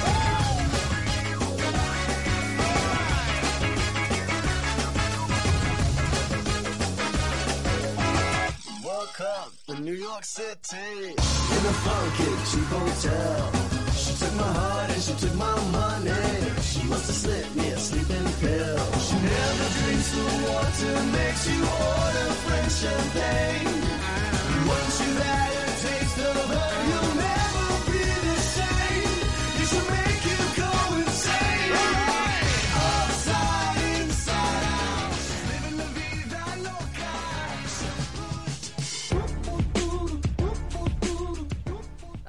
New 9.81 9.95
York 9.95 10.25
City 10.25 10.77
in 10.77 11.17
a 11.17 11.75
funky 11.85 12.31
cheap 12.51 12.69
hotel. 12.69 13.51
She 13.97 14.13
took 14.21 14.35
my 14.35 14.53
heart 14.53 14.91
and 14.91 15.03
she 15.03 15.15
took 15.15 15.35
my 15.37 15.57
money. 15.73 16.13
She 16.61 16.83
must 16.85 17.07
have 17.07 17.17
slipped 17.17 17.57
me 17.57 17.69
a 17.71 17.79
sleeping 17.79 18.29
pill. 18.41 18.79
She 19.07 19.17
never 19.17 19.69
drinks 19.81 20.11
the 20.13 20.25
water, 20.45 20.97
makes 21.17 21.49
you 21.49 21.61
order 21.65 22.29
French 22.45 22.73
champagne. 22.83 23.73
Once 24.69 25.01
you've 25.01 25.23
had 25.23 25.51
a 25.51 25.73
taste 25.81 26.19
of 26.29 26.37
her, 26.53 26.71
you'll 26.89 27.20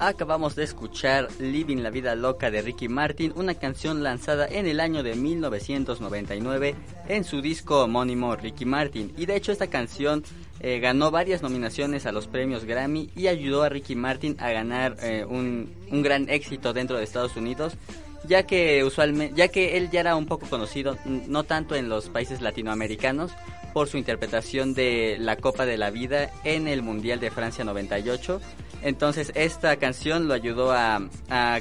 Acabamos 0.04 0.56
de 0.56 0.64
escuchar 0.64 1.28
Living 1.38 1.84
la 1.84 1.92
Vida 1.92 2.16
Loca 2.16 2.50
de 2.50 2.64
Ricky 2.64 2.88
Martin, 2.88 3.34
una 3.36 3.54
canción 3.54 4.02
lanzada 4.02 4.48
en 4.48 4.66
el 4.66 4.80
año 4.80 5.04
de 5.04 5.14
1999 5.14 6.74
en 7.08 7.24
su 7.24 7.40
disco 7.40 7.84
homónimo 7.84 8.36
Ricky 8.36 8.66
Martin. 8.66 9.14
Y 9.16 9.28
de 9.28 9.36
hecho 9.36 9.52
esta 9.52 9.68
canción 9.68 10.24
eh, 10.60 10.80
ganó 10.80 11.12
varias 11.12 11.44
nominaciones 11.44 12.08
a 12.08 12.12
los 12.12 12.26
premios 12.26 12.66
Grammy 12.66 13.12
y 13.16 13.28
ayudó 13.28 13.62
a 13.62 13.70
Ricky 13.70 13.96
Martin 13.96 14.38
a 14.40 14.50
ganar 14.50 14.98
eh, 15.04 15.24
un, 15.24 15.72
un 15.92 16.02
gran 16.02 16.30
éxito 16.30 16.74
dentro 16.74 16.98
de 16.98 17.04
Estados 17.04 17.36
Unidos 17.36 17.74
ya 18.28 18.44
que 18.48 18.84
usualmente 18.84 19.36
ya 19.36 19.50
que 19.50 19.78
él 19.78 19.92
ya 19.92 20.00
era 20.00 20.16
un 20.16 20.26
poco 20.26 20.48
conocido 20.48 20.98
no 21.06 21.44
tanto 21.44 21.76
en 21.76 21.90
los 21.90 22.10
países 22.10 22.42
latinoamericanos 22.42 23.32
por 23.74 23.88
su 23.88 23.98
interpretación 23.98 24.74
de 24.74 25.18
la 25.20 25.38
Copa 25.38 25.66
de 25.66 25.78
la 25.78 25.92
Vida 25.92 26.32
en 26.44 26.68
el 26.68 26.82
Mundial 26.82 27.20
de 27.20 27.32
Francia 27.32 27.64
98 27.64 28.42
entonces 28.82 29.32
esta 29.36 29.76
canción 29.78 30.28
lo 30.28 30.34
ayudó 30.34 30.72
a, 30.72 31.02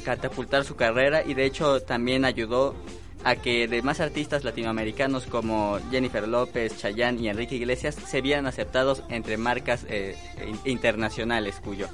catapultar 0.05 0.65
su 0.65 0.77
carrera 0.77 1.23
y 1.25 1.35
de 1.35 1.45
hecho 1.45 1.81
también 1.83 2.25
ayudó 2.25 2.75
a 3.23 3.37
que 3.37 3.69
demás 3.69 4.01
artistas 4.01 4.45
latinoamericanos 4.45 5.27
como 5.27 5.79
Jennifer 5.91 6.27
López, 6.27 6.79
Chayanne 6.79 7.21
y 7.21 7.29
Enrique 7.29 7.55
Iglesias 7.57 7.95
se 7.95 8.21
vieran 8.23 8.47
aceptados 8.47 9.03
entre 9.11 9.37
marcas 9.37 9.85
eh, 9.89 10.17
in- 10.47 10.59
internacionales 10.65 11.61
cuyo. 11.63 11.87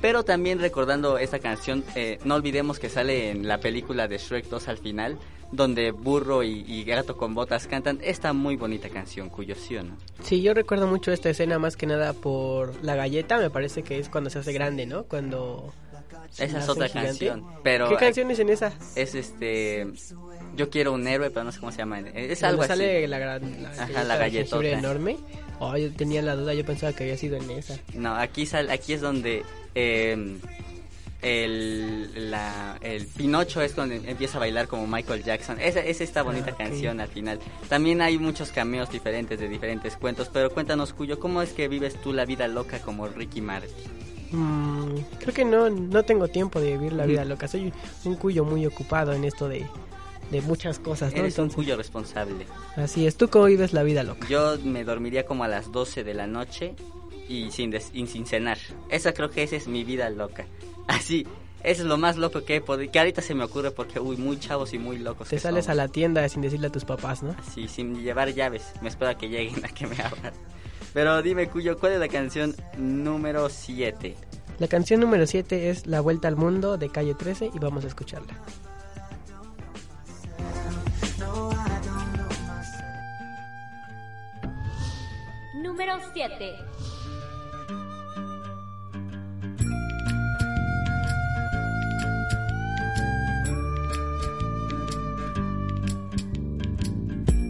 Pero 0.00 0.24
también 0.24 0.58
recordando 0.58 1.18
esta 1.18 1.38
canción, 1.38 1.84
eh, 1.94 2.18
no 2.24 2.34
olvidemos 2.34 2.78
que 2.78 2.88
sale 2.88 3.30
en 3.30 3.46
la 3.46 3.58
película 3.58 4.08
de 4.08 4.18
Shrek 4.18 4.46
2 4.48 4.68
al 4.68 4.78
final, 4.78 5.18
donde 5.52 5.90
Burro 5.92 6.42
y, 6.42 6.64
y 6.66 6.82
Gato 6.84 7.16
con 7.16 7.34
Botas 7.34 7.66
cantan 7.66 7.98
esta 8.02 8.32
muy 8.32 8.56
bonita 8.56 8.88
canción, 8.88 9.28
cuyo 9.28 9.54
sí 9.54 9.76
o 9.76 9.82
no. 9.82 9.96
Sí, 10.22 10.42
yo 10.42 10.54
recuerdo 10.54 10.86
mucho 10.86 11.12
esta 11.12 11.30
escena 11.30 11.58
más 11.58 11.76
que 11.76 11.86
nada 11.86 12.12
por 12.14 12.82
la 12.82 12.96
galleta, 12.96 13.38
me 13.38 13.50
parece 13.50 13.82
que 13.82 13.98
es 13.98 14.08
cuando 14.08 14.30
se 14.30 14.38
hace 14.40 14.52
grande, 14.52 14.86
¿no? 14.86 15.04
Cuando... 15.04 15.72
Esa 16.38 16.60
es 16.60 16.68
otra 16.68 16.88
canción, 16.88 17.44
pero 17.62 17.88
¿Qué 17.90 17.96
canción 17.96 18.30
es 18.30 18.38
en 18.38 18.48
esa? 18.48 18.72
es 18.96 19.14
este... 19.14 19.86
Yo 20.56 20.68
quiero 20.70 20.92
un 20.92 21.06
héroe, 21.06 21.30
pero 21.30 21.44
no 21.44 21.52
sé 21.52 21.60
cómo 21.60 21.72
se 21.72 21.78
llama. 21.78 22.00
Es 22.00 22.40
Cuando 22.40 22.62
algo 22.62 22.64
sale 22.64 22.98
así. 22.98 23.06
la 23.06 23.18
gran... 23.18 23.62
La 23.62 23.68
Ajá, 23.70 23.80
galleta 23.86 24.04
la 24.04 24.16
galletota. 24.16 24.68
enorme. 24.68 25.16
Oh, 25.60 25.76
yo 25.76 25.92
tenía 25.92 26.20
la 26.22 26.34
duda, 26.34 26.52
yo 26.54 26.64
pensaba 26.64 26.92
que 26.94 27.04
había 27.04 27.16
sido 27.16 27.36
en 27.36 27.50
esa. 27.50 27.78
No, 27.94 28.14
aquí 28.14 28.44
sal, 28.46 28.70
aquí 28.70 28.92
es 28.94 29.00
donde 29.00 29.44
eh, 29.74 30.36
el, 31.22 32.30
la, 32.30 32.76
el 32.82 33.06
Pinocho 33.06 33.60
es 33.62 33.74
donde 33.76 33.96
empieza 34.10 34.36
a 34.38 34.40
bailar 34.40 34.68
como 34.68 34.86
Michael 34.86 35.22
Jackson. 35.22 35.58
Esa 35.60 35.80
es 35.80 36.00
esta 36.00 36.22
bonita 36.22 36.50
Ah, 36.52 36.56
canción 36.58 37.00
al 37.00 37.08
final. 37.08 37.38
También 37.68 38.02
hay 38.02 38.18
muchos 38.18 38.50
cameos 38.50 38.90
diferentes 38.90 39.38
de 39.40 39.48
diferentes 39.48 39.96
cuentos, 39.96 40.28
pero 40.32 40.50
cuéntanos, 40.50 40.92
Cuyo, 40.92 41.18
¿cómo 41.20 41.40
es 41.42 41.52
que 41.52 41.68
vives 41.68 41.94
tú 42.02 42.12
la 42.12 42.24
vida 42.26 42.48
loca 42.48 42.80
como 42.80 43.06
Ricky 43.08 43.40
Martin? 43.40 43.70
Mm, 44.32 44.96
creo 45.20 45.34
que 45.34 45.44
no, 45.44 45.68
no 45.70 46.02
tengo 46.04 46.26
tiempo 46.28 46.60
de 46.60 46.72
vivir 46.72 46.92
la 46.94 47.06
vida 47.06 47.24
loca. 47.24 47.46
Soy 47.48 47.72
un 48.04 48.16
cuyo 48.16 48.44
muy 48.44 48.64
ocupado 48.66 49.12
en 49.12 49.24
esto 49.24 49.48
de, 49.48 49.66
de 50.30 50.40
muchas 50.42 50.78
cosas, 50.78 51.12
¿no? 51.12 51.18
Eres 51.20 51.38
un 51.38 51.44
Entonces, 51.44 51.54
Cuyo 51.56 51.76
responsable. 51.76 52.46
así 52.76 53.06
es. 53.06 53.16
¿Tú 53.16 53.28
cómo 53.28 53.44
vives 53.44 53.72
la 53.74 53.82
vida 53.82 54.02
loca? 54.02 54.26
Yo 54.28 54.56
me 54.64 54.84
dormiría 54.84 55.26
como 55.26 55.44
a 55.44 55.48
las 55.48 55.70
12 55.70 56.02
de 56.02 56.14
la 56.14 56.26
noche 56.26 56.74
y 57.28 57.50
sin, 57.50 57.70
des- 57.70 57.90
y 57.92 58.06
sin 58.06 58.26
cenar. 58.26 58.58
Esa 58.88 59.12
creo 59.12 59.30
que 59.30 59.42
esa 59.42 59.56
es 59.56 59.68
mi 59.68 59.84
vida 59.84 60.10
loca. 60.10 60.46
Así, 60.88 61.26
eso 61.62 61.82
es 61.82 61.88
lo 61.88 61.96
más 61.96 62.16
loco 62.16 62.44
que 62.44 62.56
he 62.56 62.60
podido, 62.60 62.90
que 62.90 62.98
ahorita 62.98 63.22
se 63.22 63.34
me 63.34 63.44
ocurre 63.44 63.70
porque, 63.70 64.00
uy, 64.00 64.16
muy 64.16 64.38
chavos 64.38 64.72
y 64.74 64.78
muy 64.78 64.98
locos. 64.98 65.28
Te 65.28 65.38
sales 65.38 65.68
a 65.68 65.74
la 65.74 65.88
tienda 65.88 66.28
sin 66.28 66.42
decirle 66.42 66.66
a 66.66 66.70
tus 66.72 66.84
papás, 66.84 67.22
¿no? 67.22 67.34
Sí, 67.54 67.68
sin 67.68 68.02
llevar 68.02 68.32
llaves. 68.34 68.72
Me 68.82 68.88
espero 68.88 69.10
a 69.10 69.14
que 69.16 69.28
lleguen 69.28 69.64
a 69.64 69.68
que 69.68 69.86
me 69.86 69.96
abran. 70.02 70.32
Pero 70.92 71.22
dime, 71.22 71.48
Cuyo, 71.48 71.78
¿cuál 71.78 71.92
es 71.92 72.00
la 72.00 72.08
canción 72.08 72.54
número 72.76 73.48
7? 73.48 74.14
La 74.58 74.68
canción 74.68 75.00
número 75.00 75.26
7 75.26 75.70
es 75.70 75.86
La 75.86 76.00
Vuelta 76.00 76.28
al 76.28 76.36
Mundo 76.36 76.76
de 76.76 76.90
Calle 76.90 77.14
13 77.14 77.50
y 77.54 77.58
vamos 77.58 77.84
a 77.84 77.88
escucharla. 77.88 78.34
Número 85.54 85.94
7. 86.12 86.54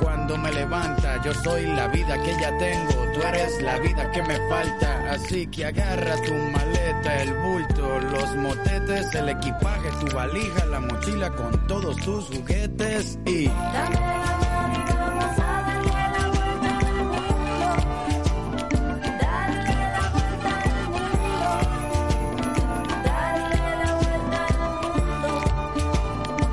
cuando 0.00 0.36
me 0.36 0.52
levanta. 0.52 1.22
Yo 1.24 1.32
soy 1.34 1.66
la 1.66 1.88
vida 1.88 2.20
que 2.22 2.32
ya 2.40 2.56
tengo, 2.58 3.12
tú 3.14 3.22
eres 3.22 3.62
la 3.62 3.78
vida 3.78 4.10
que 4.10 4.22
me 4.22 4.36
falta. 4.48 5.12
Así 5.12 5.46
que 5.46 5.66
agarra 5.66 6.16
tu 6.22 6.32
maleta, 6.32 7.22
el 7.22 7.34
bulto, 7.34 8.00
los 8.00 8.36
motetes, 8.36 9.14
el 9.14 9.28
equipaje, 9.28 9.90
tu 10.00 10.14
valija, 10.14 10.64
la 10.66 10.80
mochila 10.80 11.30
con 11.30 11.66
todos 11.66 11.96
tus 11.96 12.26
juguetes 12.26 13.18
y... 13.26 13.50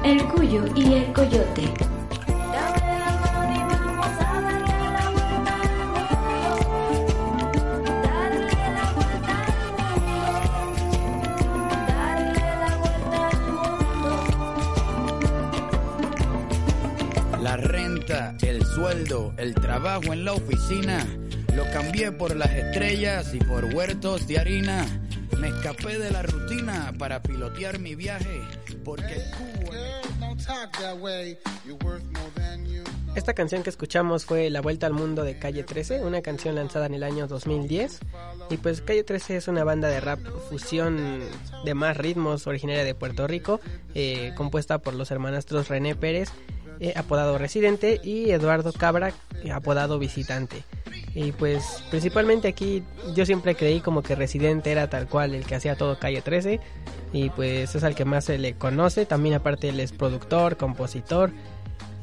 El 0.03 0.21
Cuyo 0.25 0.65
y 0.75 0.93
el 0.95 1.13
Coyote. 1.13 1.92
El 19.37 19.53
trabajo 19.53 20.13
en 20.13 20.25
la 20.25 20.33
oficina. 20.33 21.05
Lo 21.55 21.63
cambié 21.71 22.11
por 22.11 22.35
las 22.35 22.51
estrellas 22.51 23.33
y 23.33 23.39
por 23.39 23.65
huertos 23.65 24.27
de 24.27 24.39
harina. 24.39 24.85
Me 25.39 25.49
escapé 25.49 25.99
de 25.99 26.11
la 26.11 26.23
rutina 26.23 26.93
para 26.97 27.21
pilotear 27.21 27.79
mi 27.79 27.95
viaje. 27.95 28.41
Porque 28.83 29.23
Esta 33.15 33.33
canción 33.33 33.61
que 33.61 33.69
escuchamos 33.69 34.25
fue 34.25 34.49
La 34.49 34.61
Vuelta 34.61 34.87
al 34.87 34.93
Mundo 34.93 35.23
de 35.23 35.37
Calle 35.37 35.63
13, 35.63 36.01
una 36.01 36.21
canción 36.21 36.55
lanzada 36.55 36.87
en 36.87 36.95
el 36.95 37.03
año 37.03 37.27
2010. 37.27 37.99
Y 38.49 38.57
pues 38.57 38.81
Calle 38.81 39.03
13 39.03 39.37
es 39.37 39.47
una 39.47 39.63
banda 39.63 39.87
de 39.87 39.99
rap 39.99 40.19
fusión 40.49 41.19
de 41.63 41.73
más 41.75 41.95
ritmos 41.97 42.47
originaria 42.47 42.83
de 42.83 42.95
Puerto 42.95 43.27
Rico, 43.27 43.59
eh, 43.93 44.33
compuesta 44.35 44.79
por 44.79 44.95
los 44.95 45.11
hermanastros 45.11 45.69
René 45.69 45.95
Pérez, 45.95 46.29
eh, 46.83 46.91
apodado 46.97 47.37
Residente, 47.37 48.01
y 48.03 48.31
Eduardo 48.31 48.73
Cabra, 48.73 49.13
eh, 49.41 49.51
apodado 49.51 49.99
Visitante. 49.99 50.65
Y 51.15 51.31
pues 51.31 51.81
principalmente 51.89 52.49
aquí 52.49 52.83
yo 53.15 53.25
siempre 53.25 53.55
creí 53.55 53.79
como 53.79 54.03
que 54.03 54.15
Residente 54.15 54.69
era 54.69 54.89
tal 54.89 55.07
cual 55.07 55.33
el 55.33 55.45
que 55.45 55.55
hacía 55.55 55.77
todo 55.77 55.97
Calle 55.97 56.21
13 56.21 56.59
y 57.13 57.29
pues 57.29 57.73
es 57.73 57.85
al 57.85 57.95
que 57.95 58.03
más 58.03 58.25
se 58.25 58.37
le 58.37 58.55
conoce, 58.55 59.05
también 59.05 59.35
aparte 59.35 59.69
él 59.69 59.79
es 59.79 59.93
productor, 59.93 60.57
compositor 60.57 61.31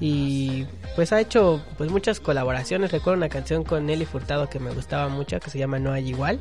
y 0.00 0.64
pues 0.96 1.12
ha 1.12 1.20
hecho 1.20 1.62
pues 1.76 1.90
muchas 1.90 2.18
colaboraciones, 2.18 2.90
recuerdo 2.90 3.18
una 3.18 3.28
canción 3.28 3.64
con 3.64 3.84
Nelly 3.84 4.06
Furtado 4.06 4.48
que 4.48 4.60
me 4.60 4.72
gustaba 4.72 5.10
mucho 5.10 5.38
que 5.40 5.50
se 5.50 5.58
llama 5.58 5.78
No 5.78 5.92
hay 5.92 6.08
igual. 6.08 6.40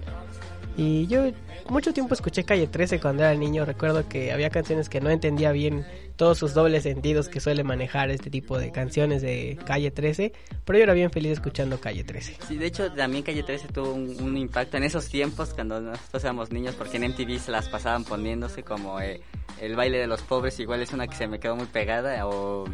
Y 0.78 1.08
yo 1.08 1.24
mucho 1.68 1.92
tiempo 1.92 2.14
escuché 2.14 2.46
Calle 2.46 2.68
13 2.68 3.02
cuando 3.02 3.24
era 3.24 3.34
niño, 3.34 3.66
recuerdo 3.66 4.08
que 4.08 4.32
había 4.32 4.50
canciones 4.50 4.88
que 4.88 5.02
no 5.02 5.10
entendía 5.10 5.52
bien 5.52 5.86
todos 6.20 6.38
sus 6.38 6.54
dobles 6.54 6.84
sentidos 6.84 7.30
que 7.30 7.40
suele 7.40 7.64
manejar 7.64 8.10
este 8.10 8.30
tipo 8.30 8.60
de 8.60 8.74
canciones 8.74 9.22
de 9.22 9.58
Calle 9.66 9.90
13, 9.90 10.34
pero 10.66 10.78
yo 10.78 10.84
era 10.84 10.94
bien 10.94 11.12
feliz 11.12 11.32
escuchando 11.32 11.80
Calle 11.80 12.04
13. 12.04 12.40
Sí, 12.46 12.58
de 12.58 12.66
hecho 12.66 12.92
también 12.92 13.24
Calle 13.24 13.42
13 13.42 13.70
tuvo 13.70 13.94
un, 13.94 14.36
impacto 14.36 14.76
en 14.76 14.84
esos 14.84 15.08
tiempos 15.08 15.54
cuando 15.54 15.80
nosotros 15.80 16.22
éramos 16.26 16.52
niños 16.52 16.76
porque 16.76 16.98
en 16.98 17.10
MTV 17.12 17.40
se 17.40 17.52
las 17.52 17.70
pasaban 17.70 18.04
poniéndose 18.04 18.64
como 18.64 19.00
eh, 19.00 19.22
el 19.62 19.78
baile 19.78 19.98
de 19.98 20.08
los 20.08 20.22
pobres, 20.22 20.60
igual 20.60 20.82
es 20.82 20.92
una 20.92 21.08
que 21.08 21.16
se 21.16 21.26
me 21.26 21.40
quedó 21.40 21.56
muy 21.56 21.68
pegada, 21.68 22.28
o 22.28 22.66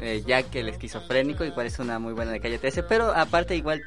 eh, 0.00 0.22
Jack 0.26 0.56
el 0.56 0.70
esquizofrénico, 0.70 1.44
igual 1.44 1.66
es 1.66 1.78
una 1.78 1.98
muy 1.98 2.14
buena 2.14 2.32
de 2.32 2.40
Calle 2.40 2.58
13, 2.58 2.84
pero 2.84 3.12
aparte 3.14 3.54
igual 3.54 3.82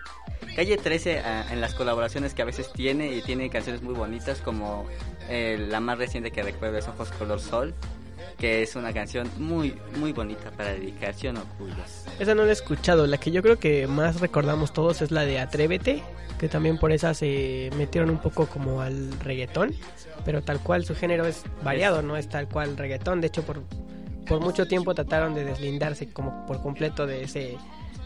Calle 0.56 0.78
13 0.78 1.22
ah, 1.22 1.48
en 1.52 1.60
las 1.60 1.74
colaboraciones 1.74 2.36
que 2.36 2.44
a 2.44 2.46
veces 2.46 2.72
tiene 2.72 3.16
y 3.16 3.24
tiene 3.24 3.50
canciones 3.50 3.82
muy 3.82 3.96
bonitas 3.96 4.42
como 4.42 4.86
eh, 5.28 5.58
la 5.58 5.80
más 5.80 5.98
reciente 5.98 6.30
que 6.30 6.44
recuerdo 6.44 6.78
es 6.78 6.88
Ojos 6.88 7.10
Color 7.14 7.40
Sol 7.40 7.74
que 8.42 8.64
es 8.64 8.76
una 8.76 8.92
canción 8.92 9.30
muy 9.38 9.76
muy 9.98 10.14
bonita 10.14 10.50
para 10.50 10.74
dedicación 10.74 11.38
o 11.38 11.44
cuyos. 11.60 12.06
Esa 12.20 12.34
no 12.34 12.42
la 12.42 12.50
he 12.50 12.54
escuchado, 12.54 13.06
la 13.06 13.20
que 13.20 13.30
yo 13.30 13.44
creo 13.44 13.60
que 13.60 13.86
más 13.86 14.20
recordamos 14.20 14.74
todos 14.74 15.04
es 15.04 15.12
la 15.12 15.26
de 15.26 15.40
Atrévete, 15.40 16.02
que 16.40 16.50
también 16.50 16.80
por 16.80 16.92
esa 16.92 17.14
se 17.14 17.70
metieron 17.78 18.10
un 18.10 18.18
poco 18.18 18.48
como 18.48 18.82
al 18.82 19.12
reggaetón, 19.20 19.76
pero 20.26 20.42
tal 20.42 20.60
cual 20.60 20.84
su 20.86 20.96
género 20.96 21.28
es 21.28 21.44
variado, 21.64 22.02
no 22.02 22.18
es 22.18 22.30
tal 22.30 22.48
cual 22.48 22.76
reggaetón, 22.78 23.22
de 23.22 23.28
hecho 23.28 23.44
por, 23.44 23.62
por 24.26 24.40
mucho 24.42 24.66
tiempo 24.68 24.96
trataron 24.96 25.36
de 25.36 25.46
deslindarse 25.46 26.12
como 26.12 26.44
por 26.48 26.64
completo 26.64 27.06
de 27.06 27.26
ese 27.26 27.58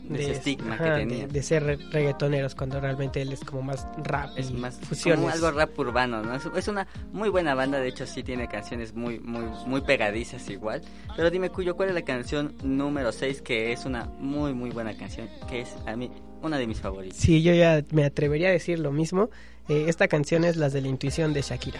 De 0.10 0.22
ese 0.24 0.32
estigma 0.34 0.78
que 0.78 0.84
ajá, 0.84 0.96
tenía. 0.98 1.28
de, 1.28 1.34
de 1.34 1.44
ser 1.44 1.64
re- 1.64 1.78
reggaetoneros 1.92 2.56
cuando 2.56 2.80
realmente 2.80 3.22
él 3.22 3.34
es 3.34 3.40
como 3.42 3.62
más 3.64 3.88
rap 4.04 4.30
Es 4.38 4.52
y 4.52 4.54
más 4.54 4.76
fusiones. 4.80 5.20
como 5.20 5.32
algo 5.34 5.52
rap 5.52 5.78
urbano, 5.80 6.22
¿no? 6.22 6.36
Es, 6.36 6.44
es 6.56 6.68
una 6.68 6.88
muy 7.12 7.30
buena 7.30 7.56
banda, 7.56 7.80
de 7.80 7.88
hecho 7.88 8.06
sí 8.06 8.24
tiene 8.24 8.48
canciones 8.48 8.94
muy 8.94 9.20
muy 9.20 9.46
muy 9.66 9.82
pegadizas 9.82 10.50
igual. 10.50 10.82
Pero 11.16 11.30
dime 11.32 11.50
Cuyo, 11.50 11.76
¿cuál 11.76 11.90
es 11.90 11.96
la 11.96 12.04
canción 12.04 12.56
número 12.64 13.12
6 13.12 13.42
que 13.42 13.72
es 13.72 13.86
una 13.86 14.06
muy 14.20 14.54
muy 14.54 14.70
buena 14.72 14.96
canción, 14.98 15.30
que 15.50 15.62
es 15.62 15.76
a 15.86 15.96
mí 15.96 16.12
una 16.42 16.58
de 16.58 16.68
mis 16.68 16.80
favoritas? 16.80 17.18
Sí, 17.18 17.42
yo 17.42 17.54
ya 17.54 17.84
me 17.92 18.06
atrevería 18.06 18.50
a 18.50 18.52
decir 18.52 18.80
lo 18.80 18.92
mismo. 18.92 19.30
Eh, 19.68 19.86
esta 19.88 20.08
canción 20.08 20.44
es 20.44 20.58
Las 20.58 20.74
de 20.74 20.82
la 20.82 20.88
Intuición 20.90 21.34
de 21.34 21.42
Shakira. 21.42 21.80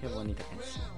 Qué 0.00 0.08
bonita 0.08 0.42
canción. 0.50 0.91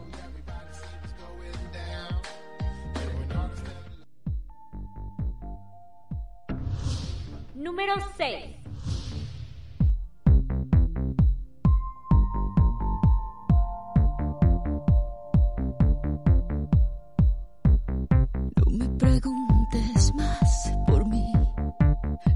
Número 7.64 7.94
6. 8.18 8.44
No 18.54 18.70
me 18.70 18.86
preguntes 18.98 20.14
más 20.14 20.72
por 20.86 21.08
mí. 21.08 21.32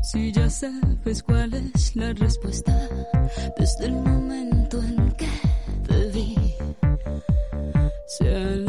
Si 0.03 0.33
ya 0.33 0.49
sabes 0.49 1.23
cuál 1.23 1.53
es 1.53 1.95
la 1.95 2.15
respuesta 2.15 2.89
desde 3.59 3.85
el 3.85 3.93
momento 3.93 4.83
en 4.83 5.13
que 5.13 5.29
te 5.87 6.07
vi. 6.11 6.37
Sea 8.07 8.68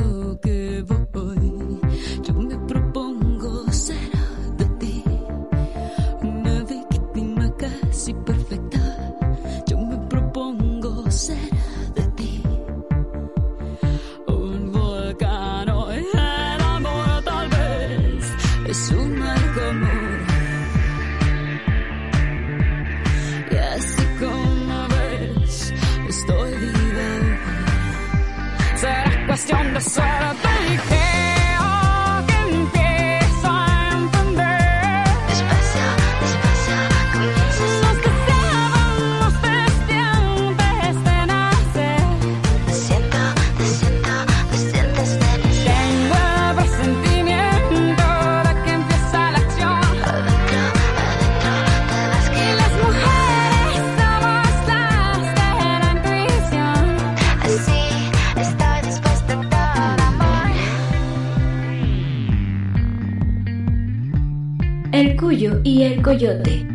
Coyote. 66.10 66.68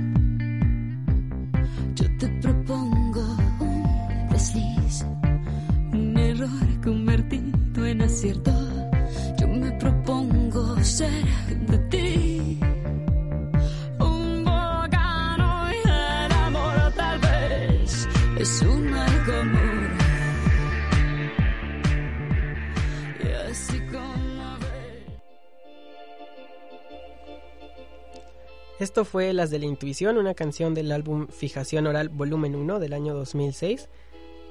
Esto 29.04 29.10
fue 29.18 29.34
Las 29.34 29.50
de 29.50 29.58
la 29.58 29.66
Intuición, 29.66 30.16
una 30.16 30.32
canción 30.32 30.72
del 30.72 30.90
álbum 30.90 31.28
Fijación 31.28 31.86
Oral 31.86 32.08
Volumen 32.08 32.54
1 32.54 32.78
del 32.80 32.94
año 32.94 33.12
2006. 33.12 33.90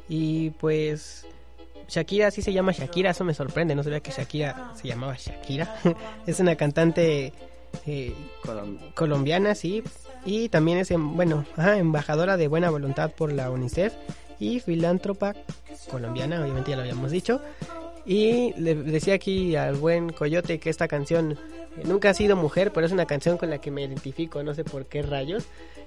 Y 0.07 0.51
pues 0.51 1.25
Shakira 1.89 2.29
sí 2.29 2.43
se 2.43 2.53
llama 2.53 2.71
Shakira, 2.71 3.09
eso 3.09 3.23
me 3.23 3.33
sorprende, 3.33 3.73
no 3.73 3.81
sabía 3.81 3.99
que 4.01 4.11
Shakira 4.11 4.73
se 4.75 4.87
llamaba 4.87 5.15
Shakira. 5.17 5.75
es 6.27 6.39
una 6.39 6.55
cantante 6.55 7.33
eh, 7.87 8.13
Colom- 8.43 8.93
colombiana, 8.93 9.55
sí, 9.55 9.81
y 10.23 10.49
también 10.49 10.77
es, 10.77 10.91
em- 10.91 11.15
bueno, 11.15 11.45
ajá, 11.57 11.79
embajadora 11.79 12.37
de 12.37 12.47
buena 12.47 12.69
voluntad 12.69 13.09
por 13.09 13.33
la 13.33 13.49
UNICEF 13.49 13.91
y 14.39 14.59
filántropa 14.59 15.33
colombiana, 15.89 16.43
obviamente 16.43 16.69
ya 16.69 16.75
lo 16.75 16.83
habíamos 16.83 17.09
dicho. 17.09 17.41
Y 18.05 18.53
le 18.59 18.75
decía 18.75 19.15
aquí 19.15 19.55
al 19.55 19.73
buen 19.77 20.11
Coyote 20.11 20.59
que 20.59 20.69
esta 20.69 20.87
canción 20.87 21.39
nunca 21.83 22.09
ha 22.09 22.13
sido 22.13 22.35
mujer, 22.35 22.71
pero 22.73 22.85
es 22.85 22.91
una 22.91 23.05
canción 23.05 23.37
con 23.37 23.49
la 23.49 23.59
que 23.59 23.71
me 23.71 23.81
identifico, 23.81 24.43
no 24.43 24.53
sé 24.53 24.63
por 24.63 24.85
qué 24.85 25.01
rayos. 25.01 25.45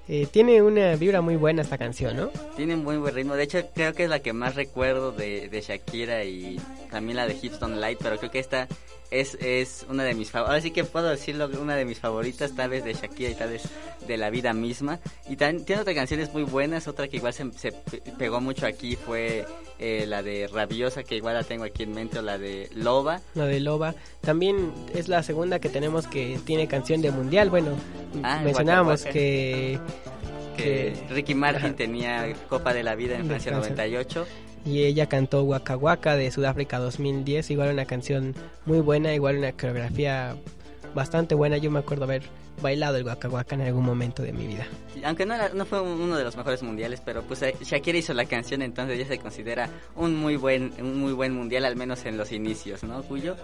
Eh, 0.09 0.25
tiene 0.31 0.61
una 0.61 0.95
vibra 0.95 1.19
muy 1.19 1.35
buena 1.35 1.61
esta 1.63 1.77
canción, 1.77 2.15
¿no? 2.15 2.29
Tiene 2.55 2.75
un 2.75 2.83
muy 2.85 2.95
buen 2.95 3.13
ritmo. 3.13 3.35
De 3.35 3.43
hecho, 3.43 3.59
creo 3.75 3.93
que 3.93 4.05
es 4.05 4.09
la 4.09 4.19
que 4.21 4.31
más 4.31 4.55
recuerdo 4.55 5.11
de, 5.11 5.49
de 5.49 5.59
Shakira 5.61 6.23
y 6.23 6.57
también 6.89 7.17
la 7.17 7.27
de 7.27 7.37
Houston 7.37 7.81
Light. 7.81 7.99
Pero 8.01 8.17
creo 8.17 8.31
que 8.31 8.39
esta 8.39 8.69
es, 9.11 9.35
es 9.41 9.85
una 9.89 10.05
de 10.05 10.13
mis 10.13 10.31
favoritas. 10.31 10.49
Ahora 10.51 10.61
sí 10.61 10.71
que 10.71 10.85
puedo 10.85 11.09
decirlo, 11.09 11.49
una 11.61 11.75
de 11.75 11.83
mis 11.83 11.99
favoritas, 11.99 12.55
tal 12.55 12.69
vez 12.69 12.85
de 12.85 12.93
Shakira 12.93 13.31
y 13.31 13.35
tal 13.35 13.49
vez 13.49 13.63
de 14.07 14.15
la 14.15 14.29
vida 14.29 14.53
misma. 14.53 14.99
Y 15.27 15.35
también 15.35 15.65
tiene 15.65 15.81
otras 15.81 15.95
canciones 15.97 16.31
muy 16.33 16.43
buenas. 16.43 16.87
Otra 16.87 17.09
que 17.09 17.17
igual 17.17 17.33
se, 17.33 17.51
se 17.51 17.73
pe- 17.73 18.01
pegó 18.17 18.39
mucho 18.39 18.65
aquí 18.65 18.95
fue 18.95 19.45
eh, 19.77 20.05
la 20.07 20.23
de 20.23 20.47
Rabiosa, 20.47 21.03
que 21.03 21.17
igual 21.17 21.33
la 21.35 21.43
tengo 21.43 21.65
aquí 21.65 21.83
en 21.83 21.91
mente, 21.91 22.19
o 22.19 22.21
la 22.21 22.37
de 22.37 22.69
Loba. 22.73 23.19
La 23.35 23.45
de 23.45 23.59
Loba. 23.59 23.93
También 24.21 24.71
es 24.95 25.09
la 25.09 25.21
segunda 25.21 25.59
que 25.59 25.67
tenemos 25.77 26.07
que 26.07 26.39
tiene 26.43 26.67
canción 26.67 27.01
de 27.03 27.11
mundial. 27.11 27.51
Bueno, 27.51 27.69
Ah, 28.23 28.41
mencionábamos 28.43 29.03
que, 29.03 29.79
Ricky 31.11 31.35
Martin 31.35 31.75
tenía 31.75 32.33
Copa 32.49 32.73
de 32.73 32.81
la 32.81 32.95
Vida 32.95 33.15
en 33.15 33.27
Francia 33.27 33.51
Francia. 33.51 33.73
98. 33.75 34.25
y 34.65 34.83
ella 34.83 35.05
cantó 35.07 35.43
Waka 35.43 35.77
Waka 35.77 36.15
de 36.15 36.31
Sudáfrica 36.31 36.79
2010. 36.79 37.51
Igual 37.51 37.71
una 37.73 37.85
canción 37.85 38.33
muy 38.65 38.79
buena, 38.79 39.13
igual 39.13 39.37
una 39.37 39.51
coreografía 39.51 40.35
bastante 40.95 41.35
buena. 41.35 41.57
Yo 41.57 41.69
me 41.71 41.79
acuerdo 41.79 42.05
haber 42.05 42.23
bailado 42.61 42.97
el 42.97 43.03
Waka 43.05 43.29
Waka 43.29 43.53
en 43.55 43.61
algún 43.61 43.85
momento 43.85 44.23
de 44.23 44.33
mi 44.33 44.47
vida. 44.47 44.65
Aunque 45.05 45.27
no, 45.27 45.35
era- 45.35 45.49
no 45.53 45.63
fue 45.67 45.79
uno 45.79 46.17
de 46.17 46.23
los 46.23 46.35
mejores 46.35 46.63
mundiales, 46.63 47.01
pero 47.05 47.21
pues 47.21 47.43
eh, 47.43 47.53
Shakira 47.61 47.99
hizo 47.99 48.15
la 48.15 48.25
canción, 48.25 48.63
entonces 48.63 48.97
ya 48.97 49.05
se 49.05 49.19
considera 49.19 49.69
un 49.95 50.15
muy 50.15 50.37
buen 50.37 50.73
un 50.79 50.99
muy 50.99 51.13
buen 51.13 51.33
mundial, 51.35 51.65
al 51.65 51.75
menos 51.75 52.03
en 52.05 52.17
los 52.17 52.31
inicios, 52.31 52.83
¿no, 52.83 53.03
Cuyo? 53.03 53.35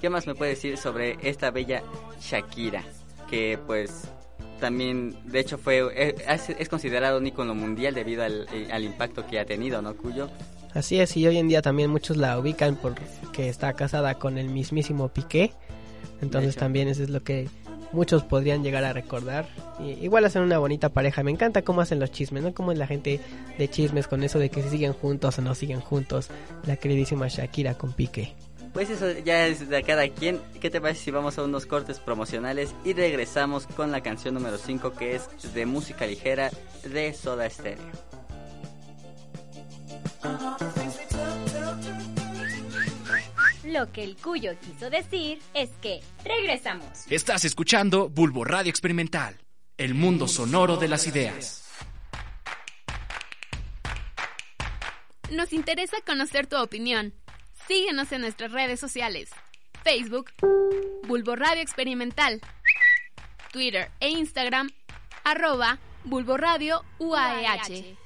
¿Qué 0.00 0.10
más 0.10 0.26
me 0.26 0.34
puede 0.34 0.52
decir 0.52 0.76
sobre 0.76 1.18
esta 1.22 1.50
bella 1.50 1.82
Shakira? 2.20 2.82
Que 3.28 3.58
pues 3.66 4.04
también, 4.60 5.16
de 5.24 5.40
hecho, 5.40 5.58
fue 5.58 5.82
eh, 5.94 6.14
es, 6.28 6.50
es 6.50 6.68
considerado 6.68 7.18
un 7.18 7.26
ícono 7.26 7.54
mundial 7.54 7.94
debido 7.94 8.22
al, 8.22 8.46
eh, 8.52 8.68
al 8.72 8.84
impacto 8.84 9.26
que 9.26 9.40
ha 9.40 9.44
tenido, 9.44 9.82
¿no, 9.82 9.96
Cuyo? 9.96 10.28
Así 10.74 11.00
es, 11.00 11.16
y 11.16 11.26
hoy 11.26 11.38
en 11.38 11.48
día 11.48 11.62
también 11.62 11.90
muchos 11.90 12.16
la 12.16 12.38
ubican 12.38 12.76
porque 12.76 13.48
está 13.48 13.72
casada 13.72 14.14
con 14.14 14.38
el 14.38 14.48
mismísimo 14.48 15.08
Piqué. 15.08 15.52
Entonces 16.22 16.56
también 16.56 16.88
eso 16.88 17.02
es 17.02 17.10
lo 17.10 17.22
que 17.22 17.48
muchos 17.92 18.22
podrían 18.22 18.62
llegar 18.62 18.84
a 18.84 18.92
recordar. 18.92 19.48
Y, 19.80 20.04
igual 20.04 20.24
hacen 20.24 20.42
una 20.42 20.58
bonita 20.58 20.90
pareja. 20.90 21.22
Me 21.22 21.30
encanta 21.30 21.62
cómo 21.62 21.80
hacen 21.80 21.98
los 21.98 22.12
chismes, 22.12 22.42
¿no? 22.42 22.54
Cómo 22.54 22.72
es 22.72 22.78
la 22.78 22.86
gente 22.86 23.20
de 23.58 23.68
chismes 23.68 24.06
con 24.06 24.22
eso 24.22 24.38
de 24.38 24.50
que 24.50 24.62
si 24.62 24.70
siguen 24.70 24.92
juntos 24.92 25.38
o 25.38 25.42
no 25.42 25.54
siguen 25.54 25.80
juntos. 25.80 26.28
La 26.66 26.76
queridísima 26.76 27.28
Shakira 27.28 27.74
con 27.74 27.92
Piqué. 27.92 28.34
Pues 28.72 28.88
eso 28.88 29.10
ya 29.24 29.46
es 29.46 29.68
de 29.68 29.82
cada 29.82 30.08
quien. 30.08 30.40
¿Qué 30.60 30.70
te 30.70 30.80
parece 30.80 31.04
si 31.04 31.10
vamos 31.10 31.38
a 31.38 31.42
unos 31.42 31.66
cortes 31.66 31.98
promocionales 31.98 32.74
y 32.84 32.92
regresamos 32.92 33.66
con 33.66 33.90
la 33.90 34.00
canción 34.00 34.34
número 34.34 34.58
5 34.58 34.92
que 34.92 35.16
es 35.16 35.28
de 35.54 35.66
música 35.66 36.06
ligera 36.06 36.50
de 36.84 37.12
Soda 37.12 37.50
Stereo? 37.50 37.90
Lo 43.64 43.92
que 43.92 44.04
el 44.04 44.16
cuyo 44.16 44.52
quiso 44.60 44.90
decir 44.90 45.40
es 45.54 45.70
que 45.80 46.00
regresamos. 46.24 47.06
Estás 47.08 47.44
escuchando 47.44 48.08
Bulbo 48.08 48.44
Radio 48.44 48.70
Experimental, 48.70 49.36
el 49.76 49.94
mundo 49.94 50.28
sonoro 50.28 50.76
de 50.76 50.88
las 50.88 51.06
ideas. 51.06 51.64
Nos 55.30 55.52
interesa 55.52 55.96
conocer 56.04 56.48
tu 56.48 56.56
opinión. 56.56 57.14
Síguenos 57.70 58.10
en 58.10 58.22
nuestras 58.22 58.50
redes 58.50 58.80
sociales. 58.80 59.30
Facebook, 59.84 60.32
Bulbo 61.06 61.36
Radio 61.36 61.62
Experimental. 61.62 62.40
Twitter 63.52 63.92
e 64.00 64.08
Instagram, 64.08 64.70
arroba 65.22 65.78
Bulbo 66.02 66.36
Radio 66.36 66.82
UAEH. 66.98 67.96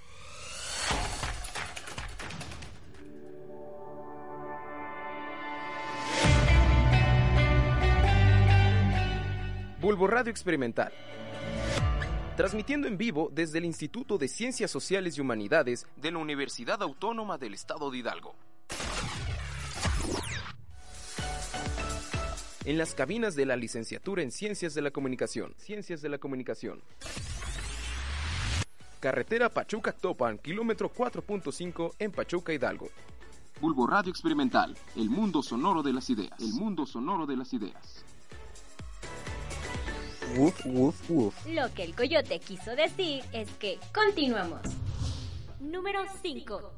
Bulbo 9.81 10.07
Radio 10.07 10.31
Experimental. 10.31 10.93
Transmitiendo 12.37 12.87
en 12.87 12.99
vivo 12.99 13.31
desde 13.33 13.57
el 13.57 13.65
Instituto 13.65 14.19
de 14.19 14.29
Ciencias 14.29 14.71
Sociales 14.71 15.17
y 15.17 15.23
Humanidades 15.23 15.87
de 15.97 16.11
la 16.11 16.19
Universidad 16.19 16.83
Autónoma 16.83 17.39
del 17.39 17.55
Estado 17.55 17.91
de 17.91 17.97
Hidalgo. 17.97 18.35
En 22.65 22.79
las 22.79 22.95
cabinas 22.95 23.35
de 23.35 23.45
la 23.45 23.57
licenciatura 23.57 24.23
en 24.23 24.31
Ciencias 24.31 24.73
de 24.73 24.81
la 24.81 24.91
Comunicación. 24.91 25.55
Ciencias 25.59 26.01
de 26.01 26.09
la 26.09 26.17
Comunicación. 26.17 26.81
Carretera 29.01 29.51
Pachuca-Actopan, 29.51 30.39
kilómetro 30.39 30.91
4.5 30.91 31.93
en 31.99 32.11
Pachuca, 32.11 32.55
Hidalgo. 32.55 32.89
Bulbo 33.61 33.87
Radio 33.87 34.11
Experimental, 34.11 34.75
el 34.97 35.11
mundo 35.11 35.43
sonoro 35.43 35.83
de 35.83 35.93
las 35.93 36.09
ideas. 36.09 36.41
El 36.41 36.55
mundo 36.55 36.87
sonoro 36.87 37.27
de 37.27 37.37
las 37.37 37.53
ideas. 37.53 38.03
Woof, 40.39 40.65
woof, 40.65 41.11
woof. 41.11 41.47
Lo 41.47 41.73
que 41.75 41.85
el 41.85 41.95
coyote 41.95 42.41
quiso 42.41 42.75
decir 42.75 43.23
es 43.33 43.51
que 43.59 43.79
continuamos. 43.93 44.63
Número 45.61 46.01
5. 46.23 46.73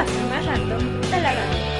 La 0.00 0.06
guasa 0.06 0.26
más 0.30 0.46
random 0.46 1.00
de 1.10 1.20
la 1.20 1.32
radio. 1.32 1.79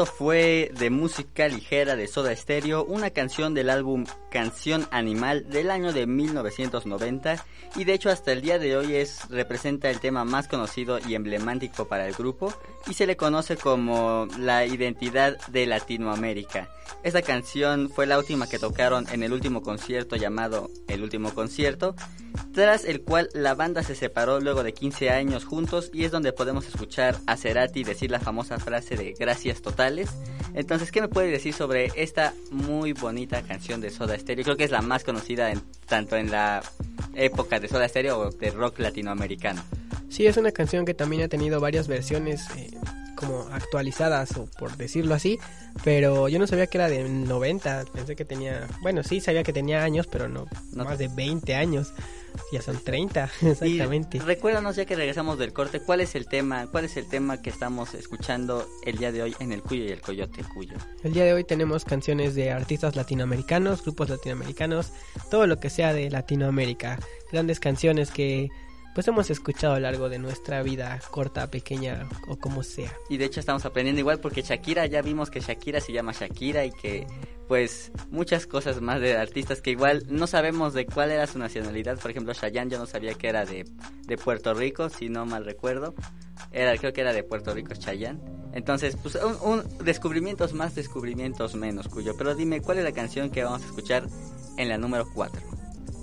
Esto 0.00 0.14
fue 0.14 0.72
de 0.78 0.88
música 0.88 1.46
ligera 1.46 1.94
de 1.94 2.08
Soda 2.08 2.34
Stereo, 2.34 2.84
una 2.84 3.10
canción 3.10 3.52
del 3.52 3.68
álbum 3.68 4.06
Canción 4.30 4.88
Animal 4.92 5.50
del 5.50 5.70
año 5.70 5.92
de 5.92 6.06
1990 6.06 7.44
y 7.76 7.84
de 7.84 7.92
hecho 7.92 8.08
hasta 8.08 8.32
el 8.32 8.40
día 8.40 8.58
de 8.58 8.78
hoy 8.78 8.94
es 8.94 9.28
representa 9.28 9.90
el 9.90 10.00
tema 10.00 10.24
más 10.24 10.48
conocido 10.48 10.98
y 11.06 11.16
emblemático 11.16 11.86
para 11.86 12.06
el 12.06 12.14
grupo 12.14 12.50
y 12.88 12.94
se 12.94 13.06
le 13.06 13.18
conoce 13.18 13.58
como 13.58 14.26
la 14.38 14.64
identidad 14.64 15.36
de 15.48 15.66
Latinoamérica. 15.66 16.70
Esta 17.02 17.22
canción 17.22 17.88
fue 17.88 18.06
la 18.06 18.18
última 18.18 18.46
que 18.46 18.58
tocaron 18.58 19.06
en 19.10 19.22
el 19.22 19.32
último 19.32 19.62
concierto 19.62 20.16
llamado 20.16 20.70
El 20.86 21.02
último 21.02 21.32
concierto, 21.32 21.94
tras 22.52 22.84
el 22.84 23.02
cual 23.02 23.28
la 23.32 23.54
banda 23.54 23.82
se 23.82 23.94
separó 23.94 24.40
luego 24.40 24.62
de 24.62 24.74
15 24.74 25.10
años 25.10 25.44
juntos 25.44 25.90
y 25.94 26.04
es 26.04 26.10
donde 26.10 26.32
podemos 26.32 26.66
escuchar 26.66 27.16
a 27.26 27.36
Cerati 27.36 27.84
decir 27.84 28.10
la 28.10 28.20
famosa 28.20 28.58
frase 28.58 28.96
de 28.96 29.14
gracias 29.18 29.62
Entonces, 30.54 30.90
¿qué 30.90 31.00
me 31.00 31.08
puede 31.08 31.30
decir 31.30 31.54
sobre 31.54 31.90
esta 31.96 32.34
muy 32.50 32.92
bonita 32.92 33.42
canción 33.42 33.80
de 33.80 33.90
Soda 33.90 34.18
Stereo? 34.18 34.44
Creo 34.44 34.56
que 34.56 34.64
es 34.64 34.70
la 34.70 34.82
más 34.82 35.04
conocida 35.04 35.50
en, 35.52 35.62
tanto 35.86 36.16
en 36.16 36.30
la 36.30 36.62
época 37.14 37.60
de 37.60 37.68
Soda 37.68 37.88
Stereo 37.88 38.18
o 38.18 38.30
de 38.30 38.50
rock 38.50 38.78
latinoamericano. 38.80 39.62
Sí, 40.08 40.26
es 40.26 40.36
una 40.36 40.50
canción 40.50 40.84
que 40.84 40.94
también 40.94 41.22
ha 41.22 41.28
tenido 41.28 41.60
varias 41.60 41.86
versiones 41.86 42.42
eh, 42.56 42.70
como 43.14 43.42
actualizadas, 43.52 44.36
o 44.36 44.46
por 44.58 44.76
decirlo 44.76 45.14
así, 45.14 45.38
pero 45.84 46.28
yo 46.28 46.38
no 46.40 46.46
sabía 46.48 46.66
que 46.66 46.78
era 46.78 46.88
de 46.88 47.08
90, 47.08 47.84
pensé 47.92 48.16
que 48.16 48.24
tenía, 48.24 48.66
bueno, 48.82 49.02
sí 49.04 49.20
sabía 49.20 49.42
que 49.44 49.52
tenía 49.52 49.84
años, 49.84 50.06
pero 50.10 50.28
no, 50.28 50.46
No. 50.72 50.84
más 50.84 50.98
de 50.98 51.08
20 51.08 51.54
años, 51.54 51.92
ya 52.52 52.62
son 52.62 52.82
30, 52.82 53.24
exactamente. 53.42 54.18
Y 54.18 54.20
recuérdanos 54.20 54.76
ya 54.76 54.84
que 54.84 54.96
regresamos 54.96 55.38
del 55.38 55.52
corte, 55.52 55.80
¿cuál 55.80 56.00
es 56.00 56.14
el 56.14 56.26
tema? 56.26 56.66
¿Cuál 56.70 56.84
es 56.84 56.96
el 56.96 57.08
tema 57.08 57.42
que 57.42 57.50
estamos 57.50 57.94
escuchando 57.94 58.66
el 58.84 58.98
día 58.98 59.12
de 59.12 59.22
hoy 59.22 59.36
en 59.40 59.52
el 59.52 59.62
Cuyo 59.62 59.84
y 59.84 59.88
el 59.90 60.00
Coyote 60.00 60.42
Cuyo? 60.54 60.76
El 61.02 61.12
día 61.12 61.24
de 61.24 61.32
hoy 61.32 61.44
tenemos 61.44 61.84
canciones 61.84 62.34
de 62.34 62.50
artistas 62.50 62.96
latinoamericanos, 62.96 63.82
grupos 63.82 64.10
latinoamericanos, 64.10 64.92
todo 65.30 65.46
lo 65.46 65.58
que 65.58 65.70
sea 65.70 65.92
de 65.92 66.10
Latinoamérica, 66.10 66.98
grandes 67.32 67.60
canciones 67.60 68.10
que 68.10 68.50
pues 68.94 69.06
hemos 69.08 69.30
escuchado 69.30 69.74
a 69.74 69.76
lo 69.76 69.82
largo 69.82 70.08
de 70.08 70.18
nuestra 70.18 70.62
vida 70.62 71.00
corta, 71.10 71.50
pequeña 71.50 72.08
o 72.28 72.36
como 72.38 72.62
sea. 72.62 72.92
Y 73.08 73.16
de 73.16 73.26
hecho 73.26 73.40
estamos 73.40 73.64
aprendiendo 73.64 74.00
igual 74.00 74.20
porque 74.20 74.42
Shakira, 74.42 74.86
ya 74.86 75.02
vimos 75.02 75.30
que 75.30 75.40
Shakira 75.40 75.80
se 75.80 75.92
llama 75.92 76.12
Shakira 76.12 76.64
y 76.64 76.72
que 76.72 77.06
pues 77.50 77.90
muchas 78.12 78.46
cosas 78.46 78.80
más 78.80 79.00
de 79.00 79.16
artistas 79.16 79.60
que 79.60 79.72
igual 79.72 80.06
no 80.08 80.28
sabemos 80.28 80.72
de 80.72 80.86
cuál 80.86 81.10
era 81.10 81.26
su 81.26 81.36
nacionalidad. 81.36 81.98
Por 81.98 82.12
ejemplo, 82.12 82.32
Chayanne 82.32 82.70
yo 82.70 82.78
no 82.78 82.86
sabía 82.86 83.14
que 83.14 83.28
era 83.28 83.44
de, 83.44 83.64
de 84.06 84.16
Puerto 84.16 84.54
Rico, 84.54 84.88
si 84.88 85.08
no 85.08 85.26
mal 85.26 85.44
recuerdo. 85.44 85.92
Era, 86.52 86.78
creo 86.78 86.92
que 86.92 87.00
era 87.00 87.12
de 87.12 87.24
Puerto 87.24 87.52
Rico 87.52 87.74
Chayanne. 87.74 88.20
Entonces, 88.52 88.96
pues 89.02 89.16
un, 89.16 89.36
un 89.42 89.84
descubrimientos 89.84 90.52
más, 90.52 90.76
descubrimientos 90.76 91.56
menos, 91.56 91.88
cuyo. 91.88 92.16
Pero 92.16 92.36
dime, 92.36 92.60
¿cuál 92.60 92.78
es 92.78 92.84
la 92.84 92.92
canción 92.92 93.30
que 93.30 93.42
vamos 93.42 93.62
a 93.62 93.66
escuchar 93.66 94.06
en 94.56 94.68
la 94.68 94.78
número 94.78 95.08
4? 95.12 95.59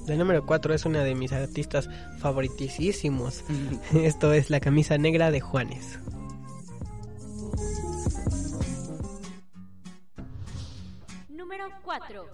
La 0.08 0.15
número 0.15 0.46
4 0.46 0.74
es 0.74 0.86
una 0.86 1.04
de 1.04 1.15
mis 1.15 1.34
artistas 1.34 1.89
favoritísimos. 2.20 3.43
Esto 3.93 4.32
es 4.32 4.50
La 4.50 4.62
camisa 4.62 4.98
negra 4.98 5.32
de 5.32 5.41
Juanes. 5.41 6.00
Número 11.28 11.65
4. 11.84 12.26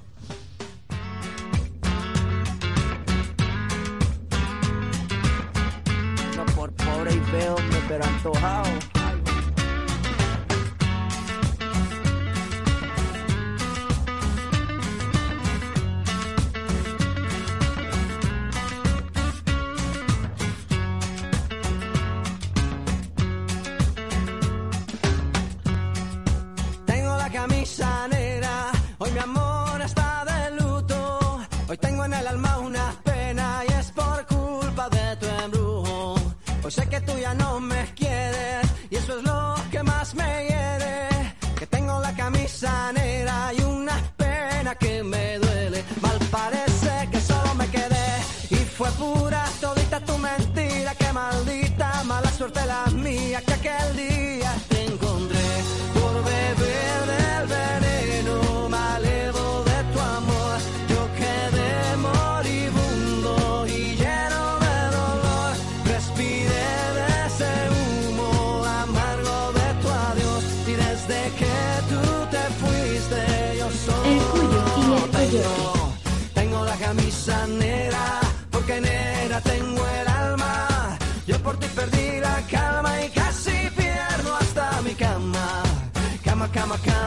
No 6.38 6.46
por 6.56 6.72
pobre 6.74 7.16
y 7.16 7.20
feo, 7.32 7.56
pero 7.88 8.04
antojado. 8.04 9.03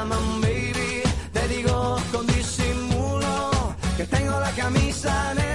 Cama, 0.09 0.19
baby. 0.41 1.03
Te 1.33 1.49
digo 1.49 1.97
con 2.13 2.27
disimulo 2.27 3.51
que 3.97 4.05
tengo 4.07 4.39
la 4.41 4.51
camisa 4.53 5.35
negra 5.35 5.46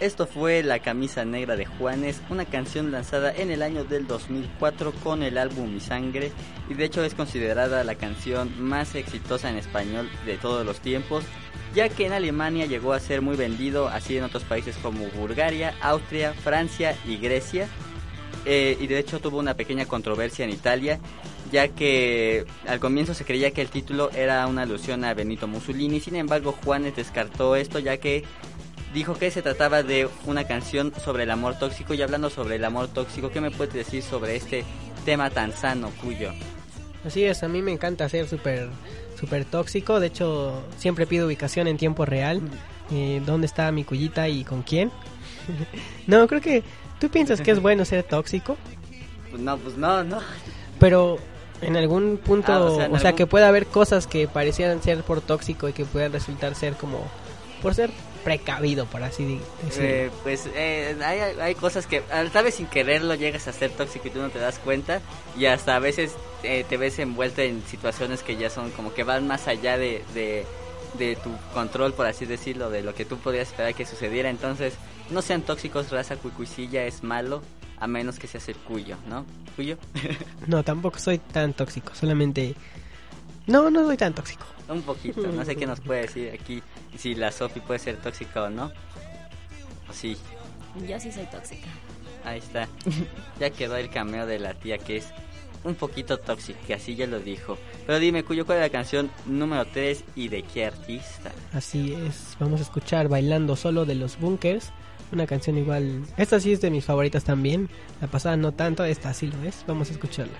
Esto 0.00 0.26
fue 0.26 0.62
La 0.62 0.78
camisa 0.78 1.26
negra 1.26 1.56
de 1.56 1.66
Juanes, 1.66 2.22
una 2.30 2.46
canción 2.46 2.90
lanzada 2.90 3.34
en 3.36 3.50
el 3.50 3.60
año 3.60 3.84
del 3.84 4.06
2004 4.06 4.92
con 4.92 5.22
el 5.22 5.36
álbum 5.36 5.74
Mi 5.74 5.80
Sangre 5.80 6.32
y 6.70 6.74
de 6.74 6.86
hecho 6.86 7.04
es 7.04 7.12
considerada 7.12 7.84
la 7.84 7.96
canción 7.96 8.50
más 8.58 8.94
exitosa 8.94 9.50
en 9.50 9.56
español 9.56 10.08
de 10.24 10.38
todos 10.38 10.64
los 10.64 10.80
tiempos, 10.80 11.24
ya 11.74 11.90
que 11.90 12.06
en 12.06 12.14
Alemania 12.14 12.64
llegó 12.64 12.94
a 12.94 12.98
ser 12.98 13.20
muy 13.20 13.36
vendido, 13.36 13.88
así 13.88 14.16
en 14.16 14.24
otros 14.24 14.42
países 14.44 14.74
como 14.78 15.06
Bulgaria, 15.10 15.74
Austria, 15.82 16.32
Francia 16.32 16.96
y 17.06 17.18
Grecia. 17.18 17.68
Eh, 18.46 18.78
y 18.80 18.86
de 18.86 18.98
hecho 18.98 19.20
tuvo 19.20 19.38
una 19.38 19.52
pequeña 19.52 19.84
controversia 19.84 20.46
en 20.46 20.50
Italia, 20.50 20.98
ya 21.52 21.68
que 21.68 22.46
al 22.66 22.80
comienzo 22.80 23.12
se 23.12 23.26
creía 23.26 23.50
que 23.50 23.60
el 23.60 23.68
título 23.68 24.10
era 24.12 24.46
una 24.46 24.62
alusión 24.62 25.04
a 25.04 25.12
Benito 25.12 25.46
Mussolini, 25.46 26.00
sin 26.00 26.16
embargo 26.16 26.56
Juanes 26.64 26.96
descartó 26.96 27.54
esto 27.54 27.78
ya 27.80 27.98
que 27.98 28.24
dijo 28.94 29.14
que 29.14 29.30
se 29.30 29.42
trataba 29.42 29.82
de 29.82 30.08
una 30.26 30.44
canción 30.44 30.92
sobre 31.04 31.22
el 31.24 31.30
amor 31.30 31.58
tóxico 31.58 31.94
y 31.94 32.02
hablando 32.02 32.30
sobre 32.30 32.56
el 32.56 32.64
amor 32.64 32.88
tóxico, 32.88 33.30
¿qué 33.30 33.40
me 33.40 33.50
puedes 33.50 33.72
decir 33.74 34.02
sobre 34.02 34.36
este 34.36 34.64
tema 35.04 35.30
tan 35.30 35.52
sano 35.52 35.90
cuyo? 36.02 36.32
Así 37.04 37.24
es, 37.24 37.42
a 37.42 37.48
mí 37.48 37.62
me 37.62 37.72
encanta 37.72 38.08
ser 38.08 38.28
súper 38.28 38.68
súper 39.18 39.44
tóxico. 39.44 40.00
De 40.00 40.06
hecho, 40.08 40.62
siempre 40.78 41.06
pido 41.06 41.26
ubicación 41.26 41.66
en 41.68 41.76
tiempo 41.76 42.04
real. 42.06 42.40
Eh, 42.90 43.22
¿Dónde 43.24 43.46
está 43.46 43.70
mi 43.70 43.84
cuyita 43.84 44.28
y 44.28 44.44
con 44.44 44.62
quién? 44.62 44.90
no, 46.06 46.26
creo 46.26 46.40
que 46.40 46.62
tú 46.98 47.08
piensas 47.08 47.40
que 47.40 47.50
es 47.52 47.60
bueno 47.62 47.84
ser 47.84 48.02
tóxico, 48.02 48.56
Pues 49.30 49.40
no, 49.42 49.56
pues 49.58 49.76
no, 49.76 50.02
no. 50.04 50.18
pero 50.78 51.18
en 51.62 51.76
algún 51.76 52.18
punto, 52.18 52.52
Ah, 52.52 52.60
o 52.60 52.72
o 52.72 52.76
sea, 52.76 52.84
algún- 52.86 53.12
que 53.16 53.26
pueda 53.26 53.48
haber 53.48 53.66
cosas 53.66 54.06
que 54.06 54.26
parecieran 54.28 54.82
ser 54.82 55.02
por 55.02 55.20
tóxico 55.20 55.68
y 55.68 55.72
que 55.72 55.84
puedan 55.84 56.12
resultar 56.12 56.54
ser 56.54 56.74
como 56.74 57.06
por 57.62 57.74
ser 57.74 57.90
precavido, 58.24 58.86
por 58.86 59.02
así 59.02 59.40
decirlo. 59.64 59.88
Eh, 59.88 60.10
pues 60.22 60.48
eh, 60.54 60.96
hay, 61.04 61.20
hay 61.40 61.54
cosas 61.54 61.86
que 61.86 62.00
tal 62.00 62.44
vez 62.44 62.54
sin 62.54 62.66
quererlo 62.66 63.14
llegas 63.14 63.48
a 63.48 63.52
ser 63.52 63.70
tóxico 63.70 64.08
y 64.08 64.10
tú 64.10 64.20
no 64.20 64.30
te 64.30 64.38
das 64.38 64.58
cuenta 64.58 65.00
y 65.36 65.46
hasta 65.46 65.76
a 65.76 65.78
veces 65.78 66.14
eh, 66.42 66.64
te 66.68 66.76
ves 66.76 66.98
envuelta 66.98 67.42
en 67.42 67.62
situaciones 67.66 68.22
que 68.22 68.36
ya 68.36 68.50
son 68.50 68.70
como 68.70 68.94
que 68.94 69.04
van 69.04 69.26
más 69.26 69.48
allá 69.48 69.76
de, 69.76 70.02
de, 70.14 70.46
de 70.98 71.16
tu 71.16 71.30
control, 71.52 71.92
por 71.92 72.06
así 72.06 72.26
decirlo, 72.26 72.70
de 72.70 72.82
lo 72.82 72.94
que 72.94 73.04
tú 73.04 73.18
podías 73.18 73.48
esperar 73.48 73.74
que 73.74 73.86
sucediera. 73.86 74.30
Entonces, 74.30 74.74
no 75.10 75.22
sean 75.22 75.42
tóxicos, 75.42 75.90
raza 75.90 76.16
cuicuicilla 76.16 76.84
es 76.84 77.02
malo, 77.02 77.42
a 77.78 77.86
menos 77.86 78.18
que 78.18 78.26
seas 78.26 78.48
el 78.48 78.56
cuyo, 78.56 78.96
¿no? 79.08 79.24
¿Cuyo? 79.56 79.76
No, 80.46 80.62
tampoco 80.62 80.98
soy 80.98 81.18
tan 81.18 81.52
tóxico, 81.52 81.94
solamente... 81.94 82.54
No, 83.46 83.70
no 83.70 83.84
soy 83.84 83.96
tan 83.96 84.14
tóxico. 84.14 84.44
Un 84.68 84.82
poquito, 84.82 85.22
no 85.26 85.44
sé 85.44 85.56
qué 85.56 85.66
nos 85.66 85.80
puede 85.80 86.02
decir 86.02 86.30
aquí, 86.32 86.62
si 86.96 87.14
la 87.14 87.32
Sofi 87.32 87.60
puede 87.60 87.80
ser 87.80 87.96
tóxica 87.96 88.44
o 88.44 88.50
no. 88.50 88.66
O 89.88 89.92
sí, 89.92 90.16
Yo 90.88 91.00
sí 91.00 91.10
soy 91.10 91.24
tóxica. 91.26 91.68
ahí 92.24 92.38
está. 92.38 92.68
Ya 93.40 93.50
quedó 93.50 93.76
el 93.76 93.90
cameo 93.90 94.26
de 94.26 94.38
la 94.38 94.54
tía 94.54 94.78
que 94.78 94.98
es 94.98 95.06
un 95.64 95.74
poquito 95.74 96.18
tóxica, 96.18 96.76
así 96.76 96.94
ya 96.94 97.06
lo 97.08 97.18
dijo. 97.18 97.58
Pero 97.86 97.98
dime, 97.98 98.22
Cuyo, 98.22 98.46
¿cuál 98.46 98.58
es 98.58 98.64
la 98.64 98.70
canción 98.70 99.10
número 99.26 99.66
3 99.66 100.04
y 100.14 100.28
de 100.28 100.42
qué 100.42 100.66
artista? 100.66 101.32
Así 101.52 101.92
es, 101.94 102.36
vamos 102.38 102.60
a 102.60 102.62
escuchar 102.62 103.08
Bailando 103.08 103.56
Solo 103.56 103.84
de 103.84 103.96
los 103.96 104.18
Bunkers. 104.20 104.70
Una 105.12 105.26
canción 105.26 105.58
igual... 105.58 106.04
Esta 106.16 106.38
sí 106.38 106.52
es 106.52 106.60
de 106.60 106.70
mis 106.70 106.84
favoritas 106.84 107.24
también. 107.24 107.68
La 108.00 108.06
pasada 108.06 108.36
no 108.36 108.52
tanto, 108.52 108.84
esta 108.84 109.12
sí 109.12 109.26
lo 109.26 109.42
es. 109.42 109.64
Vamos 109.66 109.90
a 109.90 109.92
escucharla. 109.94 110.38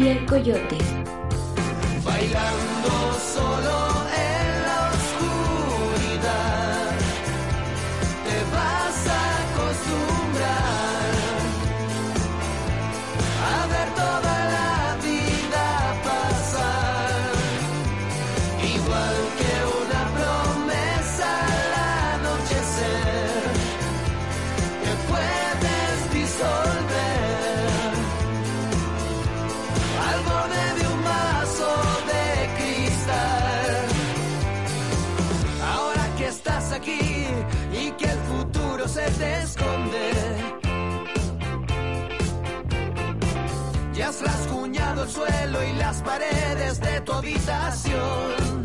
Cuyo 0.00 0.56
y 0.56 0.99
el 45.02 45.08
suelo 45.08 45.62
y 45.64 45.72
las 45.74 46.02
paredes 46.02 46.80
de 46.80 47.00
tu 47.02 47.12
habitación. 47.12 48.64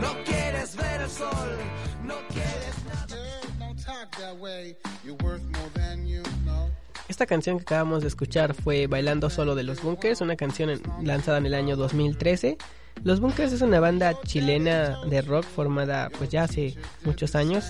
No 0.00 0.24
quieres 0.24 0.76
ver 0.76 1.00
el 1.02 1.10
sol, 1.10 1.48
no 2.04 2.14
quieres 2.28 2.74
Esta 7.08 7.26
canción 7.26 7.56
que 7.56 7.62
acabamos 7.62 8.02
de 8.02 8.08
escuchar 8.08 8.54
fue 8.54 8.86
Bailando 8.86 9.30
Solo 9.30 9.54
de 9.54 9.62
los 9.64 9.82
Bunkers, 9.82 10.20
una 10.20 10.36
canción 10.36 10.70
en- 10.70 10.82
lanzada 11.02 11.38
en 11.38 11.46
el 11.46 11.54
año 11.54 11.74
2013. 11.74 12.58
Los 13.02 13.20
Bunkers 13.20 13.52
es 13.52 13.62
una 13.62 13.80
banda 13.80 14.14
chilena 14.22 15.04
de 15.06 15.22
rock 15.22 15.44
formada 15.44 16.10
pues 16.18 16.30
ya 16.30 16.44
hace 16.44 16.76
muchos 17.04 17.34
años 17.34 17.64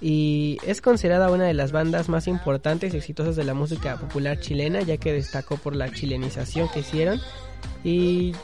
y 0.00 0.58
es 0.66 0.80
considerada 0.80 1.30
una 1.30 1.44
de 1.44 1.54
las 1.54 1.72
bandas 1.72 2.08
más 2.08 2.26
importantes 2.26 2.94
y 2.94 2.96
exitosas 2.96 3.36
de 3.36 3.44
la 3.44 3.54
música 3.54 3.96
popular 3.96 4.40
chilena 4.40 4.80
ya 4.80 4.96
que 4.96 5.12
destacó 5.12 5.56
por 5.56 5.76
la 5.76 5.90
chilenización 5.92 6.68
que 6.68 6.80
hicieron. 6.80 7.20
Y 7.84 8.34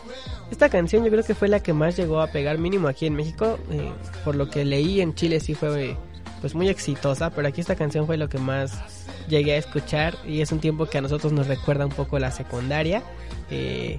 esta 0.51 0.69
canción 0.69 1.05
yo 1.05 1.11
creo 1.11 1.25
que 1.25 1.35
fue 1.35 1.49
la 1.49 1.61
que 1.61 1.73
más 1.73 1.97
llegó 1.97 2.21
a 2.21 2.29
pegar 2.29 2.59
mínimo 2.59 2.89
aquí 2.89 3.07
en 3.07 3.15
México 3.15 3.59
eh, 3.71 3.91
por 4.25 4.35
lo 4.37 4.51
que 4.51 4.65
leí 4.65 5.01
en 5.01 5.15
Chile 5.15 5.41
sí 5.41 5.55
fue 5.55 5.97
pues 6.41 6.55
muy 6.55 6.69
exitosa 6.69 7.31
pero 7.31 7.49
aquí 7.49 7.61
esta 7.61 7.75
canción 7.75 8.07
fue 8.07 8.17
lo 8.17 8.29
que 8.29 8.39
más 8.39 8.73
llegué 9.29 9.55
a 9.55 9.57
escuchar 9.57 10.15
y 10.27 10.41
es 10.41 10.53
un 10.53 10.61
tiempo 10.61 10.87
que 10.87 10.99
a 10.99 11.01
nosotros 11.01 11.33
nos 11.33 11.49
recuerda 11.49 11.85
un 11.85 11.93
poco 11.93 12.19
la 12.19 12.31
secundaria 12.31 13.03
eh, 13.51 13.99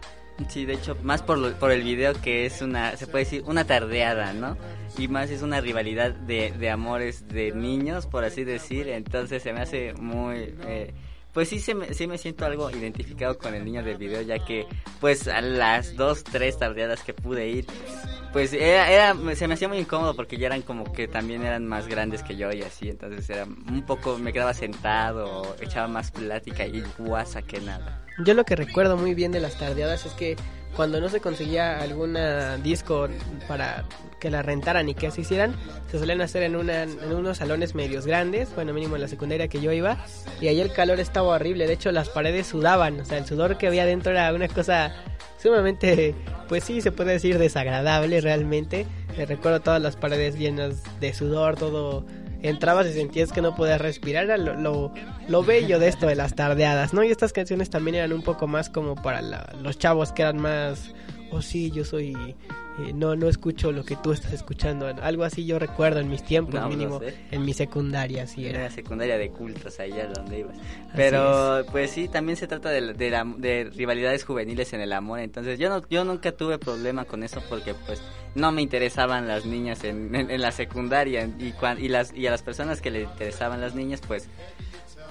Sí, 0.49 0.65
de 0.65 0.73
hecho, 0.73 0.95
más 1.01 1.23
por, 1.23 1.37
lo- 1.39 1.53
por 1.57 1.71
el 1.71 1.81
video 1.83 2.13
que 2.21 2.45
es 2.45 2.61
una, 2.61 2.95
se 2.95 3.07
puede 3.07 3.25
decir, 3.25 3.43
una 3.47 3.65
tardeada, 3.65 4.33
¿no? 4.33 4.55
Y 4.97 5.07
más 5.07 5.29
es 5.31 5.41
una 5.41 5.61
rivalidad 5.61 6.11
de, 6.13 6.51
de 6.51 6.69
amores 6.69 7.27
de 7.27 7.51
niños, 7.53 8.05
por 8.05 8.23
así 8.23 8.43
decir, 8.43 8.87
entonces 8.89 9.41
se 9.43 9.51
me 9.51 9.61
hace 9.61 9.93
muy... 9.93 10.53
eh, 10.67 10.93
pues 11.37 11.49
sí, 11.49 11.59
se 11.59 11.75
me, 11.75 11.93
sí 11.93 12.07
me 12.07 12.17
siento 12.17 12.47
algo 12.47 12.71
identificado 12.71 13.37
con 13.37 13.53
el 13.53 13.63
niño 13.63 13.83
del 13.83 13.97
video, 13.97 14.23
ya 14.23 14.39
que 14.39 14.65
pues 14.99 15.27
a 15.27 15.39
las 15.39 15.95
dos, 15.95 16.23
tres 16.23 16.57
tardeadas 16.57 17.03
que 17.03 17.13
pude 17.13 17.47
ir, 17.47 17.67
pues 18.33 18.53
era, 18.53 18.89
era, 18.89 19.35
se 19.35 19.47
me 19.47 19.53
hacía 19.53 19.67
muy 19.67 19.77
incómodo 19.77 20.15
porque 20.15 20.37
ya 20.37 20.47
eran 20.47 20.63
como 20.63 20.91
que 20.91 21.07
también 21.07 21.43
eran 21.43 21.67
más 21.67 21.85
grandes 21.87 22.23
que 22.23 22.37
yo 22.37 22.51
y 22.51 22.63
así, 22.63 22.89
entonces 22.89 23.29
era 23.29 23.43
un 23.43 23.85
poco, 23.85 24.17
me 24.17 24.33
quedaba 24.33 24.55
sentado, 24.55 25.55
echaba 25.61 25.87
más 25.87 26.09
plática 26.09 26.65
y 26.65 26.83
guasa 26.97 27.43
que 27.43 27.61
nada. 27.61 28.03
Yo 28.25 28.33
lo 28.33 28.43
que 28.43 28.55
recuerdo 28.55 28.97
muy 28.97 29.13
bien 29.13 29.31
de 29.31 29.39
las 29.39 29.59
tardeadas 29.59 30.07
es 30.07 30.13
que 30.13 30.37
cuando 30.75 30.99
no 30.99 31.07
se 31.07 31.21
conseguía 31.21 31.79
alguna 31.79 32.57
disco 32.57 33.09
para 33.47 33.85
que 34.19 34.29
la 34.29 34.41
rentaran 34.41 34.89
y 34.89 34.93
que 34.95 35.11
se 35.11 35.21
hicieran, 35.21 35.55
se 35.91 35.99
solían 35.99 36.21
hacer 36.21 36.43
en, 36.43 36.55
unos 36.55 37.37
salones 37.37 37.75
medios 37.75 38.05
grandes, 38.05 38.53
bueno, 38.55 38.73
mínimo 38.73 38.95
en 38.95 39.01
la 39.01 39.07
secundaria 39.07 39.47
que 39.47 39.61
yo 39.61 39.71
iba, 39.71 39.97
y 40.41 40.47
ahí 40.47 40.59
el 40.61 40.71
calor 40.73 40.99
estaba 40.99 41.27
horrible, 41.27 41.67
de 41.67 41.73
hecho 41.73 41.91
las 41.91 42.09
paredes 42.09 42.47
sudaban, 42.47 42.99
o 43.01 43.05
sea, 43.05 43.17
el 43.17 43.25
sudor 43.25 43.57
que 43.57 43.67
había 43.67 43.85
dentro 43.85 44.11
era 44.11 44.33
una 44.33 44.47
cosa 44.47 44.93
sumamente, 45.41 46.15
pues 46.49 46.63
sí, 46.63 46.81
se 46.81 46.91
puede 46.91 47.13
decir 47.13 47.37
desagradable 47.37 48.21
realmente. 48.21 48.85
Me 49.17 49.25
recuerdo 49.25 49.59
todas 49.61 49.81
las 49.81 49.95
paredes 49.95 50.37
llenas 50.37 50.83
de 50.99 51.13
sudor, 51.13 51.55
todo 51.57 52.05
entrabas 52.41 52.85
y 52.87 52.93
sentías 52.93 53.31
que 53.31 53.41
no 53.41 53.55
podías 53.55 53.81
respirar, 53.81 54.25
era 54.25 54.37
lo, 54.37 54.53
lo, 54.55 54.93
lo 55.27 55.43
bello 55.43 55.79
de 55.79 55.87
esto 55.87 56.05
de 56.05 56.15
las 56.15 56.35
tardeadas, 56.35 56.93
¿no? 56.93 57.03
Y 57.03 57.09
estas 57.11 57.33
canciones 57.33 57.69
también 57.69 57.95
eran 57.95 58.13
un 58.13 58.21
poco 58.21 58.47
más 58.47 58.69
como 58.69 58.95
para 58.95 59.21
la- 59.21 59.53
los 59.61 59.79
chavos 59.79 60.11
que 60.11 60.21
eran 60.21 60.37
más, 60.37 60.93
oh 61.31 61.41
sí, 61.41 61.71
yo 61.71 61.83
soy, 61.85 62.13
eh, 62.79 62.93
no, 62.93 63.15
no 63.15 63.27
escucho 63.27 63.71
lo 63.71 63.83
que 63.83 63.95
tú 63.97 64.11
estás 64.11 64.33
escuchando, 64.33 64.87
algo 65.01 65.23
así 65.23 65.45
yo 65.45 65.59
recuerdo 65.59 65.99
en 65.99 66.09
mis 66.09 66.23
tiempos, 66.23 66.55
No, 66.55 66.61
no 66.61 66.69
mínimo 66.69 66.99
sé. 66.99 67.15
en 67.31 67.43
mi 67.45 67.53
secundaria, 67.53 68.23
así 68.23 68.45
Era 68.47 68.69
secundaria 68.69 69.17
de 69.17 69.29
cultos, 69.29 69.79
allá 69.79 70.07
donde 70.07 70.39
ibas. 70.39 70.55
Pero, 70.95 71.63
pues 71.71 71.91
sí, 71.91 72.07
también 72.07 72.37
se 72.37 72.47
trata 72.47 72.69
de, 72.69 72.93
de, 72.93 73.09
la- 73.09 73.23
de 73.37 73.69
rivalidades 73.75 74.23
juveniles 74.23 74.73
en 74.73 74.81
el 74.81 74.93
amor. 74.93 75.19
Entonces, 75.19 75.59
yo 75.59 75.69
no 75.69 75.87
yo 75.89 76.03
nunca 76.05 76.31
tuve 76.31 76.57
problema 76.57 77.05
con 77.05 77.23
eso 77.23 77.41
porque, 77.49 77.73
pues, 77.85 78.01
no 78.35 78.51
me 78.51 78.61
interesaban 78.61 79.27
las 79.27 79.45
niñas 79.45 79.83
en, 79.83 80.13
en, 80.15 80.29
en 80.31 80.41
la 80.41 80.51
secundaria. 80.51 81.29
Y, 81.39 81.51
cuan- 81.51 81.79
y, 81.83 81.87
las, 81.89 82.13
y 82.13 82.25
a 82.27 82.31
las 82.31 82.41
personas 82.41 82.81
que 82.81 82.91
le 82.91 83.01
interesaban 83.03 83.61
las 83.61 83.75
niñas, 83.75 84.01
pues, 84.07 84.27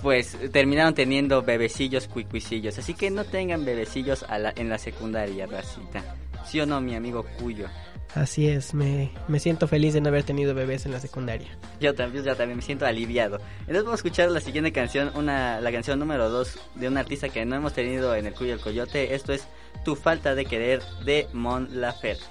pues 0.06 0.36
terminaron 0.52 0.94
teniendo 0.94 1.42
bebecillos 1.42 2.06
cuicuicillos. 2.06 2.78
Así 2.78 2.94
que 2.94 3.10
no 3.10 3.24
tengan 3.24 3.64
bebecillos 3.64 4.22
a 4.28 4.38
la- 4.38 4.52
en 4.54 4.68
la 4.68 4.78
secundaria, 4.78 5.46
racita. 5.46 6.14
¿Sí 6.46 6.60
o 6.60 6.64
no, 6.66 6.80
mi 6.80 6.94
amigo 6.94 7.26
Cuyo? 7.40 7.66
Así 8.14 8.46
es, 8.46 8.72
me, 8.72 9.10
me 9.26 9.40
siento 9.40 9.66
feliz 9.66 9.94
de 9.94 10.00
no 10.00 10.10
haber 10.10 10.22
tenido 10.22 10.54
bebés 10.54 10.86
en 10.86 10.92
la 10.92 11.00
secundaria. 11.00 11.48
Yo 11.80 11.92
también, 11.92 12.22
yo 12.24 12.36
también 12.36 12.56
me 12.58 12.62
siento 12.62 12.86
aliviado. 12.86 13.38
Entonces 13.62 13.82
vamos 13.82 13.94
a 13.94 13.96
escuchar 13.96 14.30
la 14.30 14.38
siguiente 14.40 14.70
canción, 14.70 15.10
una, 15.16 15.60
la 15.60 15.72
canción 15.72 15.98
número 15.98 16.30
2 16.30 16.56
de 16.76 16.86
un 16.86 16.98
artista 16.98 17.28
que 17.28 17.44
no 17.44 17.56
hemos 17.56 17.72
tenido 17.72 18.14
en 18.14 18.26
el 18.26 18.32
Cuyo 18.34 18.54
el 18.54 18.60
Coyote. 18.60 19.12
Esto 19.12 19.32
es 19.32 19.48
Tu 19.84 19.96
falta 19.96 20.36
de 20.36 20.44
querer 20.44 20.82
de 21.04 21.26
Mon 21.32 21.80
Laferte. 21.80 22.24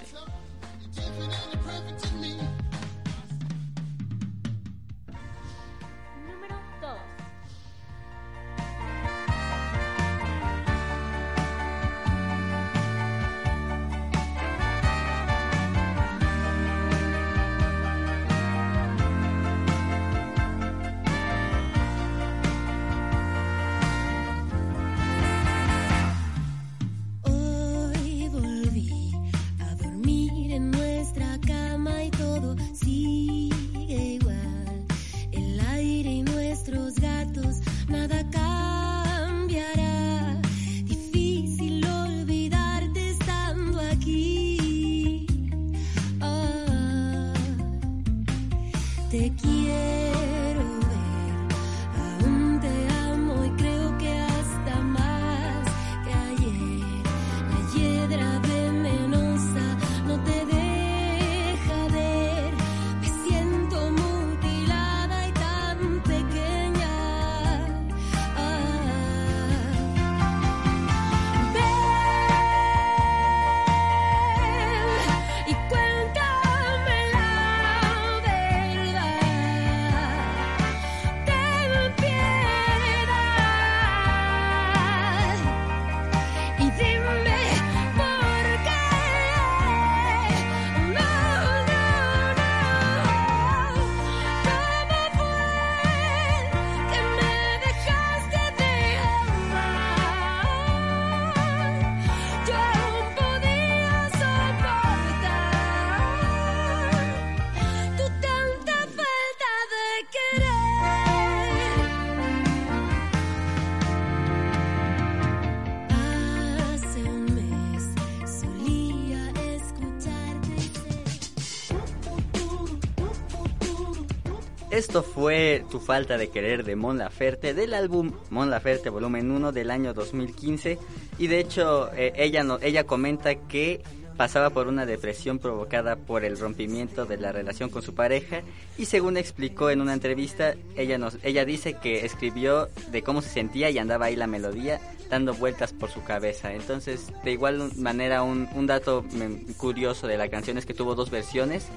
Esto 124.76 125.02
fue 125.02 125.64
Tu 125.70 125.80
falta 125.80 126.18
de 126.18 126.28
querer 126.28 126.62
de 126.62 126.76
Mon 126.76 126.98
Laferte 126.98 127.54
del 127.54 127.72
álbum 127.72 128.12
Mon 128.28 128.50
Laferte 128.50 128.90
volumen 128.90 129.30
1 129.30 129.50
del 129.52 129.70
año 129.70 129.94
2015 129.94 130.78
y 131.16 131.28
de 131.28 131.40
hecho 131.40 131.90
eh, 131.94 132.12
ella 132.16 132.44
no, 132.44 132.58
ella 132.60 132.84
comenta 132.84 133.34
que 133.36 133.82
pasaba 134.16 134.50
por 134.50 134.68
una 134.68 134.86
depresión 134.86 135.38
provocada 135.38 135.96
por 135.96 136.24
el 136.24 136.38
rompimiento 136.38 137.06
de 137.06 137.16
la 137.16 137.32
relación 137.32 137.70
con 137.70 137.82
su 137.82 137.94
pareja 137.94 138.42
y 138.78 138.86
según 138.86 139.16
explicó 139.16 139.70
en 139.70 139.80
una 139.80 139.92
entrevista 139.92 140.54
ella 140.76 140.98
nos 140.98 141.18
ella 141.22 141.44
dice 141.44 141.74
que 141.74 142.04
escribió 142.04 142.68
de 142.90 143.02
cómo 143.02 143.22
se 143.22 143.28
sentía 143.28 143.70
y 143.70 143.78
andaba 143.78 144.06
ahí 144.06 144.16
la 144.16 144.26
melodía 144.26 144.80
dando 145.10 145.34
vueltas 145.34 145.72
por 145.72 145.90
su 145.90 146.02
cabeza 146.02 146.52
entonces 146.54 147.12
de 147.24 147.32
igual 147.32 147.70
manera 147.76 148.22
un, 148.22 148.48
un 148.54 148.66
dato 148.66 149.02
mm, 149.02 149.52
curioso 149.52 150.06
de 150.06 150.16
la 150.16 150.28
canción 150.28 150.58
es 150.58 150.66
que 150.66 150.74
tuvo 150.74 150.94
dos 150.94 151.10
versiones 151.10 151.68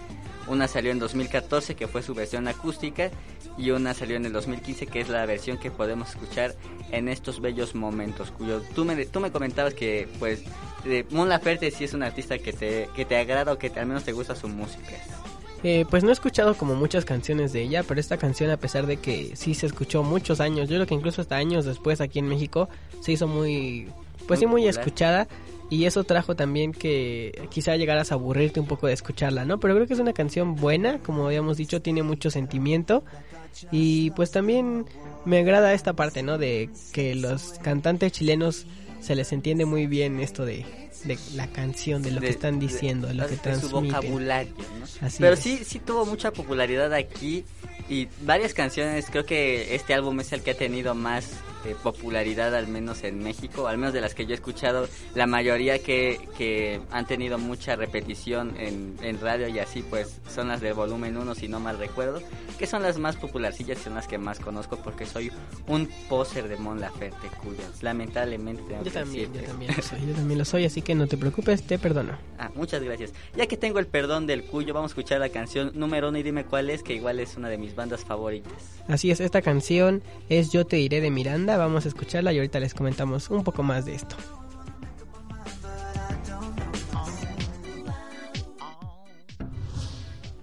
una 0.50 0.68
salió 0.68 0.92
en 0.92 1.00
2014 1.00 1.76
que 1.76 1.88
fue 1.88 2.02
su 2.02 2.16
versión 2.16 2.48
acústica 2.48 3.12
y 3.58 3.72
una 3.72 3.94
salió 3.94 4.18
en 4.18 4.26
el 4.26 4.34
2015 4.34 4.88
que 4.88 5.00
es 5.02 5.10
la 5.10 5.26
versión 5.26 5.58
que 5.58 5.70
podemos 5.70 6.10
escuchar 6.10 6.56
en 6.92 7.08
estos 7.08 7.40
bellos 7.40 7.76
momentos. 7.76 8.32
Cuyo 8.32 8.62
tú 8.74 8.84
me 8.84 9.06
tú 9.06 9.20
me 9.20 9.32
comentabas 9.32 9.74
que 9.74 10.08
pues 10.18 10.44
eh, 10.86 11.06
Mon 11.12 11.30
Laferte 11.30 11.72
sí 11.72 11.84
es 11.84 11.94
un 11.94 12.04
artista 12.04 12.38
que 12.40 12.54
te 12.54 12.90
que 12.96 13.06
te 13.06 13.18
agrada 13.18 13.54
o 13.54 13.58
que 13.58 13.70
te- 13.70 13.80
al 13.80 13.86
menos 13.86 14.04
te 14.04 14.12
gusta 14.12 14.36
su 14.36 14.48
música. 14.48 14.94
Eh, 15.64 15.86
pues 15.90 16.04
no 16.04 16.10
he 16.10 16.14
escuchado 16.14 16.56
como 16.56 16.76
muchas 16.76 17.04
canciones 17.04 17.52
de 17.52 17.62
ella, 17.64 17.84
pero 17.84 18.00
esta 18.00 18.16
canción 18.18 18.50
a 18.50 18.58
pesar 18.58 18.86
de 18.88 18.98
que 18.98 19.36
sí 19.36 19.54
se 19.56 19.66
escuchó 19.66 20.04
muchos 20.04 20.40
años, 20.40 20.70
yo 20.70 20.76
creo 20.78 20.88
que 20.88 20.96
incluso 20.96 21.22
hasta 21.22 21.36
años 21.36 21.66
después 21.66 22.00
aquí 22.00 22.20
en 22.20 22.30
México 22.30 22.70
se 23.02 23.12
hizo 23.12 23.28
muy, 23.28 23.90
pues 24.26 24.40
sí 24.40 24.46
Muy 24.46 24.62
muy 24.62 24.70
popular. 24.70 24.86
escuchada 24.86 25.28
y 25.70 25.84
eso 25.86 26.06
trajo 26.06 26.36
también 26.36 26.72
que 26.72 27.48
quizá 27.52 27.76
llegaras 27.76 28.12
a 28.12 28.16
aburrirte 28.16 28.60
un 28.62 28.68
poco 28.68 28.88
de 28.88 28.94
escucharla, 28.94 29.44
¿no? 29.44 29.60
Pero 29.60 29.76
creo 29.76 29.86
que 29.86 29.94
es 29.94 30.00
una 30.00 30.14
canción 30.14 30.56
buena, 30.56 31.00
como 31.00 31.26
habíamos 31.26 31.58
dicho, 31.58 31.82
tiene 31.82 32.04
mucho 32.04 32.32
sentimiento 32.32 33.04
y 33.72 34.12
pues 34.12 34.32
también 34.32 34.86
me 35.26 35.40
agrada 35.40 35.74
esta 35.74 35.92
parte, 35.94 36.24
¿no? 36.24 36.38
De 36.38 36.70
que 36.94 37.16
los 37.16 37.60
cantantes 37.62 38.14
chilenos 38.14 38.66
se 39.00 39.16
les 39.16 39.32
entiende 39.32 39.66
muy 39.66 39.88
bien 39.88 40.20
esto 40.20 40.46
de, 40.46 40.66
de 41.08 41.18
la 41.36 41.48
canción, 41.48 42.02
de 42.02 42.12
lo 42.12 42.20
que 42.22 42.28
de- 42.28 42.32
están 42.34 42.60
de- 42.60 42.68
diciendo, 42.68 43.08
de 43.08 43.14
lo 43.16 43.24
que 43.26 43.32
de 43.32 43.36
su 43.38 43.42
transmiten. 43.44 43.92
vocabulario, 43.92 44.54
¿no? 44.80 45.08
Así 45.08 45.18
Pero 45.20 45.34
es. 45.34 45.40
sí, 45.40 45.60
sí 45.66 45.80
tuvo 45.80 46.06
mucha 46.06 46.32
popularidad 46.32 46.94
aquí 46.94 47.44
y 47.90 48.08
varias 48.24 48.54
canciones. 48.54 49.08
Creo 49.10 49.26
que 49.26 49.76
este 49.76 49.94
álbum 49.94 50.20
es 50.20 50.32
el 50.34 50.42
que 50.42 50.52
ha 50.52 50.58
tenido 50.58 50.94
más 50.96 51.32
eh, 51.66 51.76
popularidad, 51.84 52.56
al 52.56 52.68
menos 52.70 53.04
en 53.04 53.20
México, 53.22 53.68
al 53.68 53.78
menos 53.78 53.94
de 53.94 54.00
las 54.00 54.16
que 54.16 54.26
yo 54.26 54.32
he 54.32 54.36
escuchado. 54.36 54.88
La 55.14 55.28
mayoría 55.28 55.80
que, 55.80 56.18
que 56.38 56.80
han 56.92 57.06
tenido 57.06 57.38
mucha 57.38 57.76
repetición 57.76 58.56
en, 58.58 58.96
en 59.02 59.20
radio 59.20 59.50
y 59.50 59.60
así, 59.60 59.82
pues 59.84 60.16
son 60.34 60.48
las 60.48 60.62
de 60.62 60.72
volumen 60.72 61.18
1, 61.18 61.36
si 61.36 61.50
no 61.50 61.60
mal 61.60 61.78
recuerdo, 61.78 62.22
que 62.58 62.66
son 62.66 62.82
las 62.82 62.98
más 62.98 63.18
popularcillas 63.18 63.78
son 63.80 63.96
las 63.96 64.08
que 64.08 64.18
más 64.18 64.40
conozco 64.40 64.78
porque 64.78 65.06
soy 65.06 65.32
un 65.68 65.90
poser 66.08 66.48
de 66.48 66.56
Mon 66.56 66.80
Laferte, 66.80 67.28
cuyo 67.44 67.60
lamentablemente 67.82 68.62
tengo 68.64 68.84
Yo 68.84 68.92
que 68.92 68.98
también, 69.00 69.34
yo 69.34 69.42
también 69.42 69.74
lo 69.76 69.84
soy, 69.84 70.00
yo 70.08 70.14
también 70.14 70.40
lo 70.40 70.46
soy, 70.46 70.66
así 70.66 70.82
que 70.82 70.89
no 70.96 71.08
te 71.08 71.18
preocupes, 71.18 71.64
te 71.64 71.80
perdono. 71.80 72.18
Ah, 72.38 72.50
muchas 72.56 72.84
gracias. 72.84 73.14
Ya 73.36 73.48
que 73.48 73.58
tengo 73.58 73.80
el 73.80 73.88
perdón 73.88 74.28
del 74.28 74.44
cuyo, 74.44 74.74
vamos 74.74 74.92
a 74.92 74.94
escuchar 74.94 75.20
la 75.20 75.30
canción 75.30 75.72
número 75.74 76.10
uno 76.10 76.18
y 76.18 76.24
dime 76.24 76.46
cuál 76.46 76.70
es, 76.70 76.84
que 76.84 76.94
igual 76.94 77.20
es 77.20 77.38
una 77.38 77.50
de 77.50 77.58
mis 77.58 77.76
bandas 77.76 78.04
favoritas. 78.06 78.54
Así 78.88 79.12
es, 79.12 79.20
esta 79.20 79.42
canción 79.42 80.02
es 80.30 80.52
Yo 80.52 80.66
te 80.66 80.78
diré 80.78 81.02
de 81.02 81.12
Miranda, 81.12 81.58
vamos 81.58 81.86
a 81.86 81.90
escucharla 81.90 82.34
y 82.34 82.38
ahorita 82.38 82.60
les 82.60 82.74
comentamos 82.74 83.30
un 83.30 83.44
poco 83.44 83.64
más 83.64 83.86
de 83.86 83.96
esto. 83.96 84.16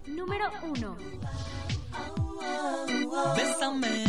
Número 0.07 0.47
1. 0.72 0.97
Bésame, 3.36 4.05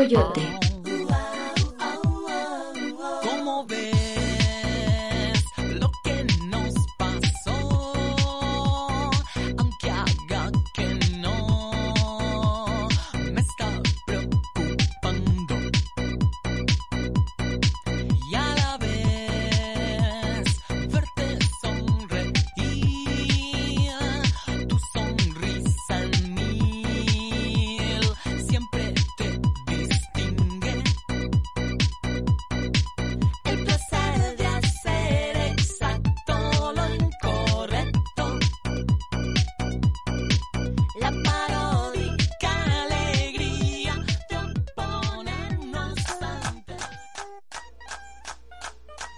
Coyote. 0.00 0.59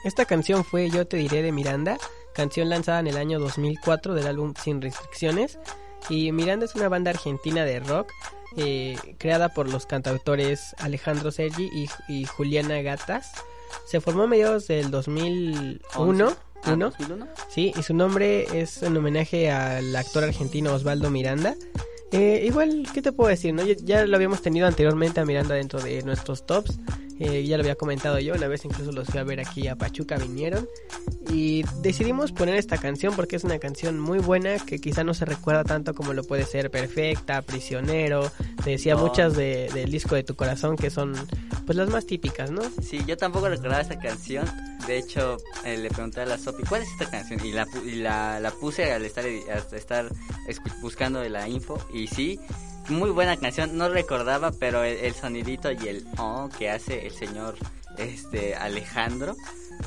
Esta 0.05 0.25
canción 0.25 0.65
fue 0.65 0.91
Yo 0.91 1.07
te 1.07 1.17
diré 1.17 1.43
de 1.43 1.53
Miranda, 1.53 1.97
canción 2.35 2.69
lanzada 2.69 3.01
en 3.01 3.07
el 3.07 3.17
año 3.17 3.39
2004 3.39 4.15
del 4.15 4.27
álbum 4.27 4.55
Sin 4.61 4.83
Restricciones. 4.83 5.59
Y 6.09 6.33
Miranda 6.33 6.67
es 6.67 6.75
una 6.75 6.89
banda 6.89 7.11
argentina 7.11 7.65
de 7.65 7.79
rock 7.81 8.11
eh, 8.57 8.97
creada 9.19 9.51
por 9.51 9.69
los 9.69 9.87
cantautores 9.87 10.75
Alejandro 10.79 11.31
Sergi 11.31 11.71
y, 11.73 11.89
y 12.09 12.25
Juliana 12.27 12.83
Gatas. 12.83 13.31
Se 13.87 14.01
formó 14.01 14.25
a 14.25 14.27
mediados 14.27 14.67
del 14.67 14.91
2001. 14.91 15.81
Once. 15.97 16.37
Ah, 16.65 16.73
uno. 16.73 16.91
2001. 16.91 17.27
Sí, 17.49 17.73
y 17.77 17.83
su 17.83 17.95
nombre 17.95 18.61
es 18.61 18.83
en 18.83 18.97
homenaje 18.97 19.51
al 19.51 19.95
actor 19.95 20.25
argentino 20.25 20.75
Osvaldo 20.75 21.11
Miranda. 21.11 21.55
Eh, 22.13 22.43
igual, 22.45 22.87
¿qué 22.93 23.01
te 23.01 23.13
puedo 23.13 23.31
decir? 23.31 23.55
no? 23.55 23.65
Ya, 23.65 23.75
ya 23.83 24.07
lo 24.07 24.17
habíamos 24.17 24.43
tenido 24.43 24.67
anteriormente 24.67 25.21
a 25.21 25.25
Miranda 25.25 25.55
dentro 25.55 25.81
de 25.81 26.03
nuestros 26.03 26.45
tops. 26.45 26.79
Eh, 27.19 27.45
ya 27.47 27.57
lo 27.57 27.63
había 27.63 27.77
comentado 27.77 28.19
yo, 28.19 28.35
una 28.35 28.49
vez 28.49 28.65
incluso 28.65 28.91
los 28.91 29.07
fui 29.09 29.21
a 29.21 29.25
ver 29.25 29.39
aquí 29.41 29.69
a 29.69 29.77
Pachuca, 29.77 30.17
vinieron. 30.17 30.67
Y 31.31 31.63
decidimos 31.83 32.33
poner 32.33 32.57
esta 32.57 32.79
canción 32.79 33.15
porque 33.15 33.37
es 33.37 33.45
una 33.45 33.59
canción 33.59 34.01
muy 34.01 34.19
buena 34.19 34.59
que 34.59 34.79
quizá 34.81 35.05
no 35.05 35.15
se 35.15 35.25
recuerda 35.25 35.63
tanto 35.65 35.95
como 35.95 36.13
lo 36.15 36.25
puede 36.25 36.45
ser 36.45 36.71
Perfecta, 36.71 37.43
Prisionero. 37.43 38.31
Te 38.65 38.71
decía 38.71 38.95
No. 38.95 39.03
muchas 39.07 39.35
de- 39.37 39.71
del 39.73 39.91
disco 39.91 40.15
de 40.15 40.25
tu 40.25 40.35
corazón 40.35 40.77
que 40.77 40.91
son 40.91 41.15
pues 41.65 41.77
las 41.79 41.89
más 41.91 42.07
típicas, 42.07 42.51
¿no? 42.51 42.63
Sí, 42.83 43.01
yo 43.07 43.17
tampoco 43.17 43.49
recordaba 43.49 43.81
esta 43.81 43.99
canción. 43.99 44.45
De 44.87 44.99
hecho, 44.99 45.37
eh, 45.65 45.79
le 45.79 45.91
pregunté 45.91 46.23
a 46.23 46.27
la 46.27 46.37
Sopi, 46.39 46.65
¿cuál 46.65 46.83
es 46.83 46.89
esta 46.91 47.09
canción? 47.09 47.45
Y 47.47 47.53
la, 47.53 47.69
y 47.87 47.93
la, 47.97 48.41
la 48.41 48.51
puse 48.51 48.91
al 48.93 49.05
estar, 49.05 49.25
al 49.25 49.79
estar 49.79 50.09
buscando 50.81 51.23
la 51.29 51.49
info. 51.49 51.79
Y 51.95 52.09
sí, 52.09 52.41
muy 52.89 53.11
buena 53.11 53.37
canción. 53.37 53.77
No 53.77 53.89
recordaba, 53.89 54.53
pero 54.53 54.83
el, 54.85 54.97
el 54.99 55.15
sonidito 55.15 55.71
y 55.73 55.89
el 55.89 56.05
oh 56.19 56.49
que 56.59 56.71
hace 56.71 57.07
el 57.07 57.13
señor 57.13 57.55
este 57.99 58.55
Alejandro. 58.55 59.37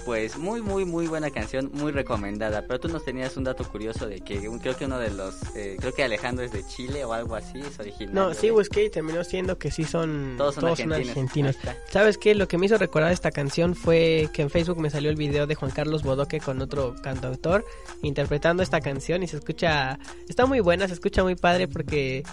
Pues 0.04 0.38
muy, 0.38 0.62
muy, 0.62 0.84
muy 0.84 1.08
buena 1.08 1.32
canción, 1.32 1.72
muy 1.74 1.92
recomendada. 1.92 2.64
Pero 2.68 2.80
tú 2.80 2.88
nos 2.90 3.06
tenías 3.06 3.38
un 3.38 3.46
dato 3.46 3.64
curioso 3.64 4.08
de 4.08 4.20
que 4.20 4.50
un- 4.50 4.60
creo 4.60 4.76
que 4.76 4.86
uno 4.86 5.00
de 5.00 5.10
los, 5.10 5.36
eh, 5.56 5.78
creo 5.80 5.94
que 5.94 6.04
Alejandro 6.04 6.44
es 6.44 6.52
de 6.52 6.66
Chile 6.68 7.06
o 7.06 7.14
algo 7.14 7.36
así, 7.36 7.60
es 7.62 7.80
original. 7.80 8.14
No, 8.14 8.34
sí 8.34 8.50
busqué 8.50 8.86
y 8.86 8.90
terminó 8.90 9.24
siendo 9.24 9.58
que 9.58 9.72
sí 9.72 9.84
son 9.86 10.36
Todos 10.38 10.56
son 10.56 10.64
son 10.64 10.72
argentinos. 10.92 11.10
argentinos. 11.10 11.56
Ahí 11.56 11.70
está. 11.70 11.92
¿Sabes 11.92 12.18
qué? 12.18 12.36
Lo 12.36 12.48
que 12.48 12.58
me 12.58 12.66
hizo 12.66 12.78
recordar 12.78 13.12
esta 13.14 13.32
canción 13.32 13.74
fue 13.74 14.30
que 14.34 14.42
en 14.42 14.50
Facebook 14.50 14.80
me 14.80 14.90
salió 14.90 15.10
el 15.10 15.16
video 15.16 15.48
de 15.48 15.56
Juan 15.56 15.72
Carlos 15.72 16.04
Bodoque 16.04 16.40
con 16.40 16.62
otro 16.62 16.96
cantautor 17.02 17.64
interpretando 18.02 18.64
esta 18.64 18.82
canción 18.82 19.24
y 19.24 19.28
se 19.28 19.38
escucha, 19.38 19.98
está 20.28 20.46
muy 20.46 20.60
buena, 20.60 20.88
se 20.88 20.94
escucha 20.94 21.24
muy 21.24 21.36
padre 21.36 21.68
porque 21.68 22.24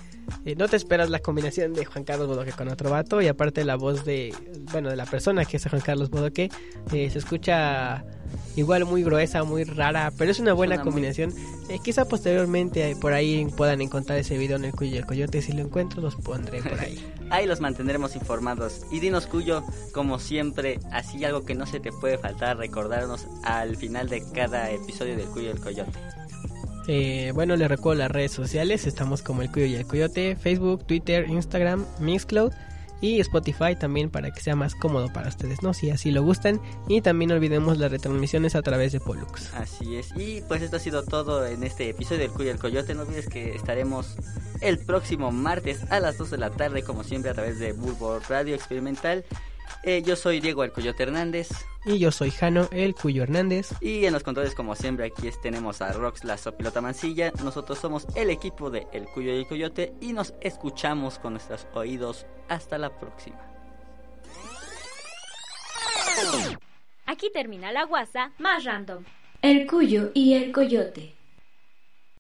eh, 0.45 0.55
no 0.57 0.69
te 0.69 0.77
esperas 0.77 1.11
la 1.11 1.19
combinación 1.21 1.73
de 1.75 1.85
Juan 1.85 2.05
Carlos 2.05 2.29
Bodoque 2.29 2.53
con 2.53 2.69
otro 2.69 2.91
vato 2.91 3.21
y 3.21 3.29
aparte 3.29 3.65
la 3.65 3.77
voz 3.77 4.05
de, 4.05 4.35
bueno, 4.73 4.91
de 4.91 4.97
la 4.97 5.07
persona 5.07 5.45
que 5.45 5.57
es 5.57 5.67
Juan 5.69 5.81
Carlos 5.83 6.11
Bodoque 6.11 6.51
eh, 6.93 7.11
se 7.11 7.19
escucha 7.19 8.05
igual 8.57 8.85
muy 8.85 9.03
gruesa, 9.03 9.45
muy 9.45 9.65
rara, 9.65 10.13
pero 10.17 10.31
es 10.31 10.39
una 10.39 10.53
buena 10.53 10.75
Suena 10.77 10.85
muy- 10.85 10.93
combinación. 10.93 11.35
Eh, 11.69 11.79
quizá 11.83 12.05
posteriormente 12.07 12.91
eh, 12.91 12.97
por 12.97 13.13
ahí 13.13 13.47
puedan 13.57 13.81
encontrar 13.81 14.19
ese 14.19 14.37
video 14.39 14.57
en 14.57 14.65
el 14.67 14.73
Cuyo 14.73 14.99
el 14.99 15.07
Coyote, 15.07 15.41
si 15.43 15.53
lo 15.53 15.61
encuentro 15.63 16.01
los 16.03 16.17
pondré 16.17 16.63
por 16.63 16.79
ahí. 16.81 17.03
Ahí 17.31 17.47
los 17.47 17.61
mantendremos 17.61 18.15
informados. 18.15 18.83
Y 18.91 19.01
dinos 19.01 19.27
Cuyo, 19.27 19.65
como 19.95 20.19
siempre, 20.19 20.81
así 20.91 21.25
algo 21.25 21.47
que 21.47 21.55
no 21.55 21.65
se 21.65 21.81
te 21.81 21.91
puede 21.91 22.19
faltar 22.19 22.59
recordarnos 22.59 23.27
al 23.43 23.77
final 23.77 24.11
de 24.11 24.23
cada 24.35 24.71
episodio 24.71 25.17
del 25.17 25.27
Cuyo 25.29 25.49
y 25.49 25.53
el 25.53 25.61
Coyote. 25.61 25.99
Eh, 26.87 27.31
bueno, 27.35 27.57
les 27.57 27.69
recuerdo 27.69 28.01
las 28.01 28.11
redes 28.11 28.33
sociales. 28.33 28.87
Estamos 28.87 29.23
como 29.23 29.43
el 29.43 29.51
Cuyo 29.51 29.67
y 29.67 29.75
el 29.75 29.87
Coyote: 29.87 30.37
Facebook, 30.37 30.85
Twitter, 30.85 31.29
Instagram, 31.29 31.85
Mixcloud 32.01 32.53
y 33.03 33.19
Spotify 33.21 33.75
también 33.79 34.09
para 34.09 34.31
que 34.31 34.41
sea 34.41 34.55
más 34.55 34.75
cómodo 34.77 35.13
para 35.13 35.29
ustedes, 35.29 35.61
¿no? 35.63 35.75
Si 35.75 35.91
así 35.91 36.13
lo 36.13 36.23
gustan. 36.23 36.61
Y 36.89 37.03
también 37.03 37.31
no 37.31 37.35
olvidemos 37.35 37.77
las 37.77 37.91
retransmisiones 37.91 38.55
a 38.55 38.63
través 38.63 38.93
de 38.93 39.01
Pollux. 39.01 39.53
Así 39.55 39.97
es. 39.97 40.11
Y 40.17 40.41
pues 40.43 40.63
esto 40.63 40.77
ha 40.77 40.81
sido 40.81 41.03
todo 41.03 41.45
en 41.45 41.65
este 41.65 41.91
episodio 41.91 42.21
del 42.21 42.31
Cuyo 42.31 42.47
y 42.47 42.53
el 42.53 42.59
Coyote. 42.59 42.95
No 42.95 43.03
olvides 43.03 43.29
que 43.29 43.55
estaremos 43.55 44.17
el 44.61 44.79
próximo 44.79 45.33
martes 45.33 45.81
a 45.91 45.99
las 45.99 46.17
2 46.17 46.31
de 46.31 46.39
la 46.39 46.51
tarde, 46.51 46.85
como 46.85 47.03
siempre, 47.03 47.33
a 47.33 47.35
través 47.35 47.59
de 47.59 47.73
Bulbo 47.73 48.21
Radio 48.29 48.55
Experimental. 48.55 49.25
Eh, 49.85 50.03
yo 50.07 50.15
soy 50.17 50.41
Diego 50.41 50.63
el 50.65 50.73
Coyote 50.73 51.03
Hernández. 51.03 51.49
Y 51.85 51.99
yo 51.99 52.13
soy 52.13 52.31
Jano, 52.31 52.69
el 52.71 52.95
Cuyo 52.95 53.25
Hernández. 53.25 53.71
Y 53.81 54.05
en 54.07 54.13
los 54.13 54.23
controles, 54.23 54.55
como 54.55 54.77
siempre, 54.77 55.07
aquí 55.07 55.27
es- 55.27 55.41
tenemos 55.41 55.83
a 55.83 55.93
Rox, 55.93 56.23
la 56.23 56.39
sopilota 56.39 56.81
mancilla. 56.81 57.33
Nosotros 57.43 57.79
somos 57.81 58.07
el 58.15 58.31
equipo 58.31 58.71
de 58.71 58.87
El 58.93 59.07
Cuyo 59.07 59.33
y 59.35 59.39
el 59.39 59.47
Coyote 59.49 59.93
y 60.01 60.13
nos 60.13 60.35
escuchamos 60.41 61.19
con 61.19 61.33
nuestros 61.33 61.67
oídos. 61.75 62.27
Hasta 62.49 62.79
la 62.79 62.97
próxima. 63.01 63.41
Aquí 67.07 67.31
termina 67.33 67.73
la 67.73 67.85
guasa 67.85 68.33
más 68.39 68.65
random. 68.65 69.05
El 69.43 69.67
Cuyo 69.67 70.11
y 70.15 70.35
el 70.35 70.53
Coyote. 70.53 71.15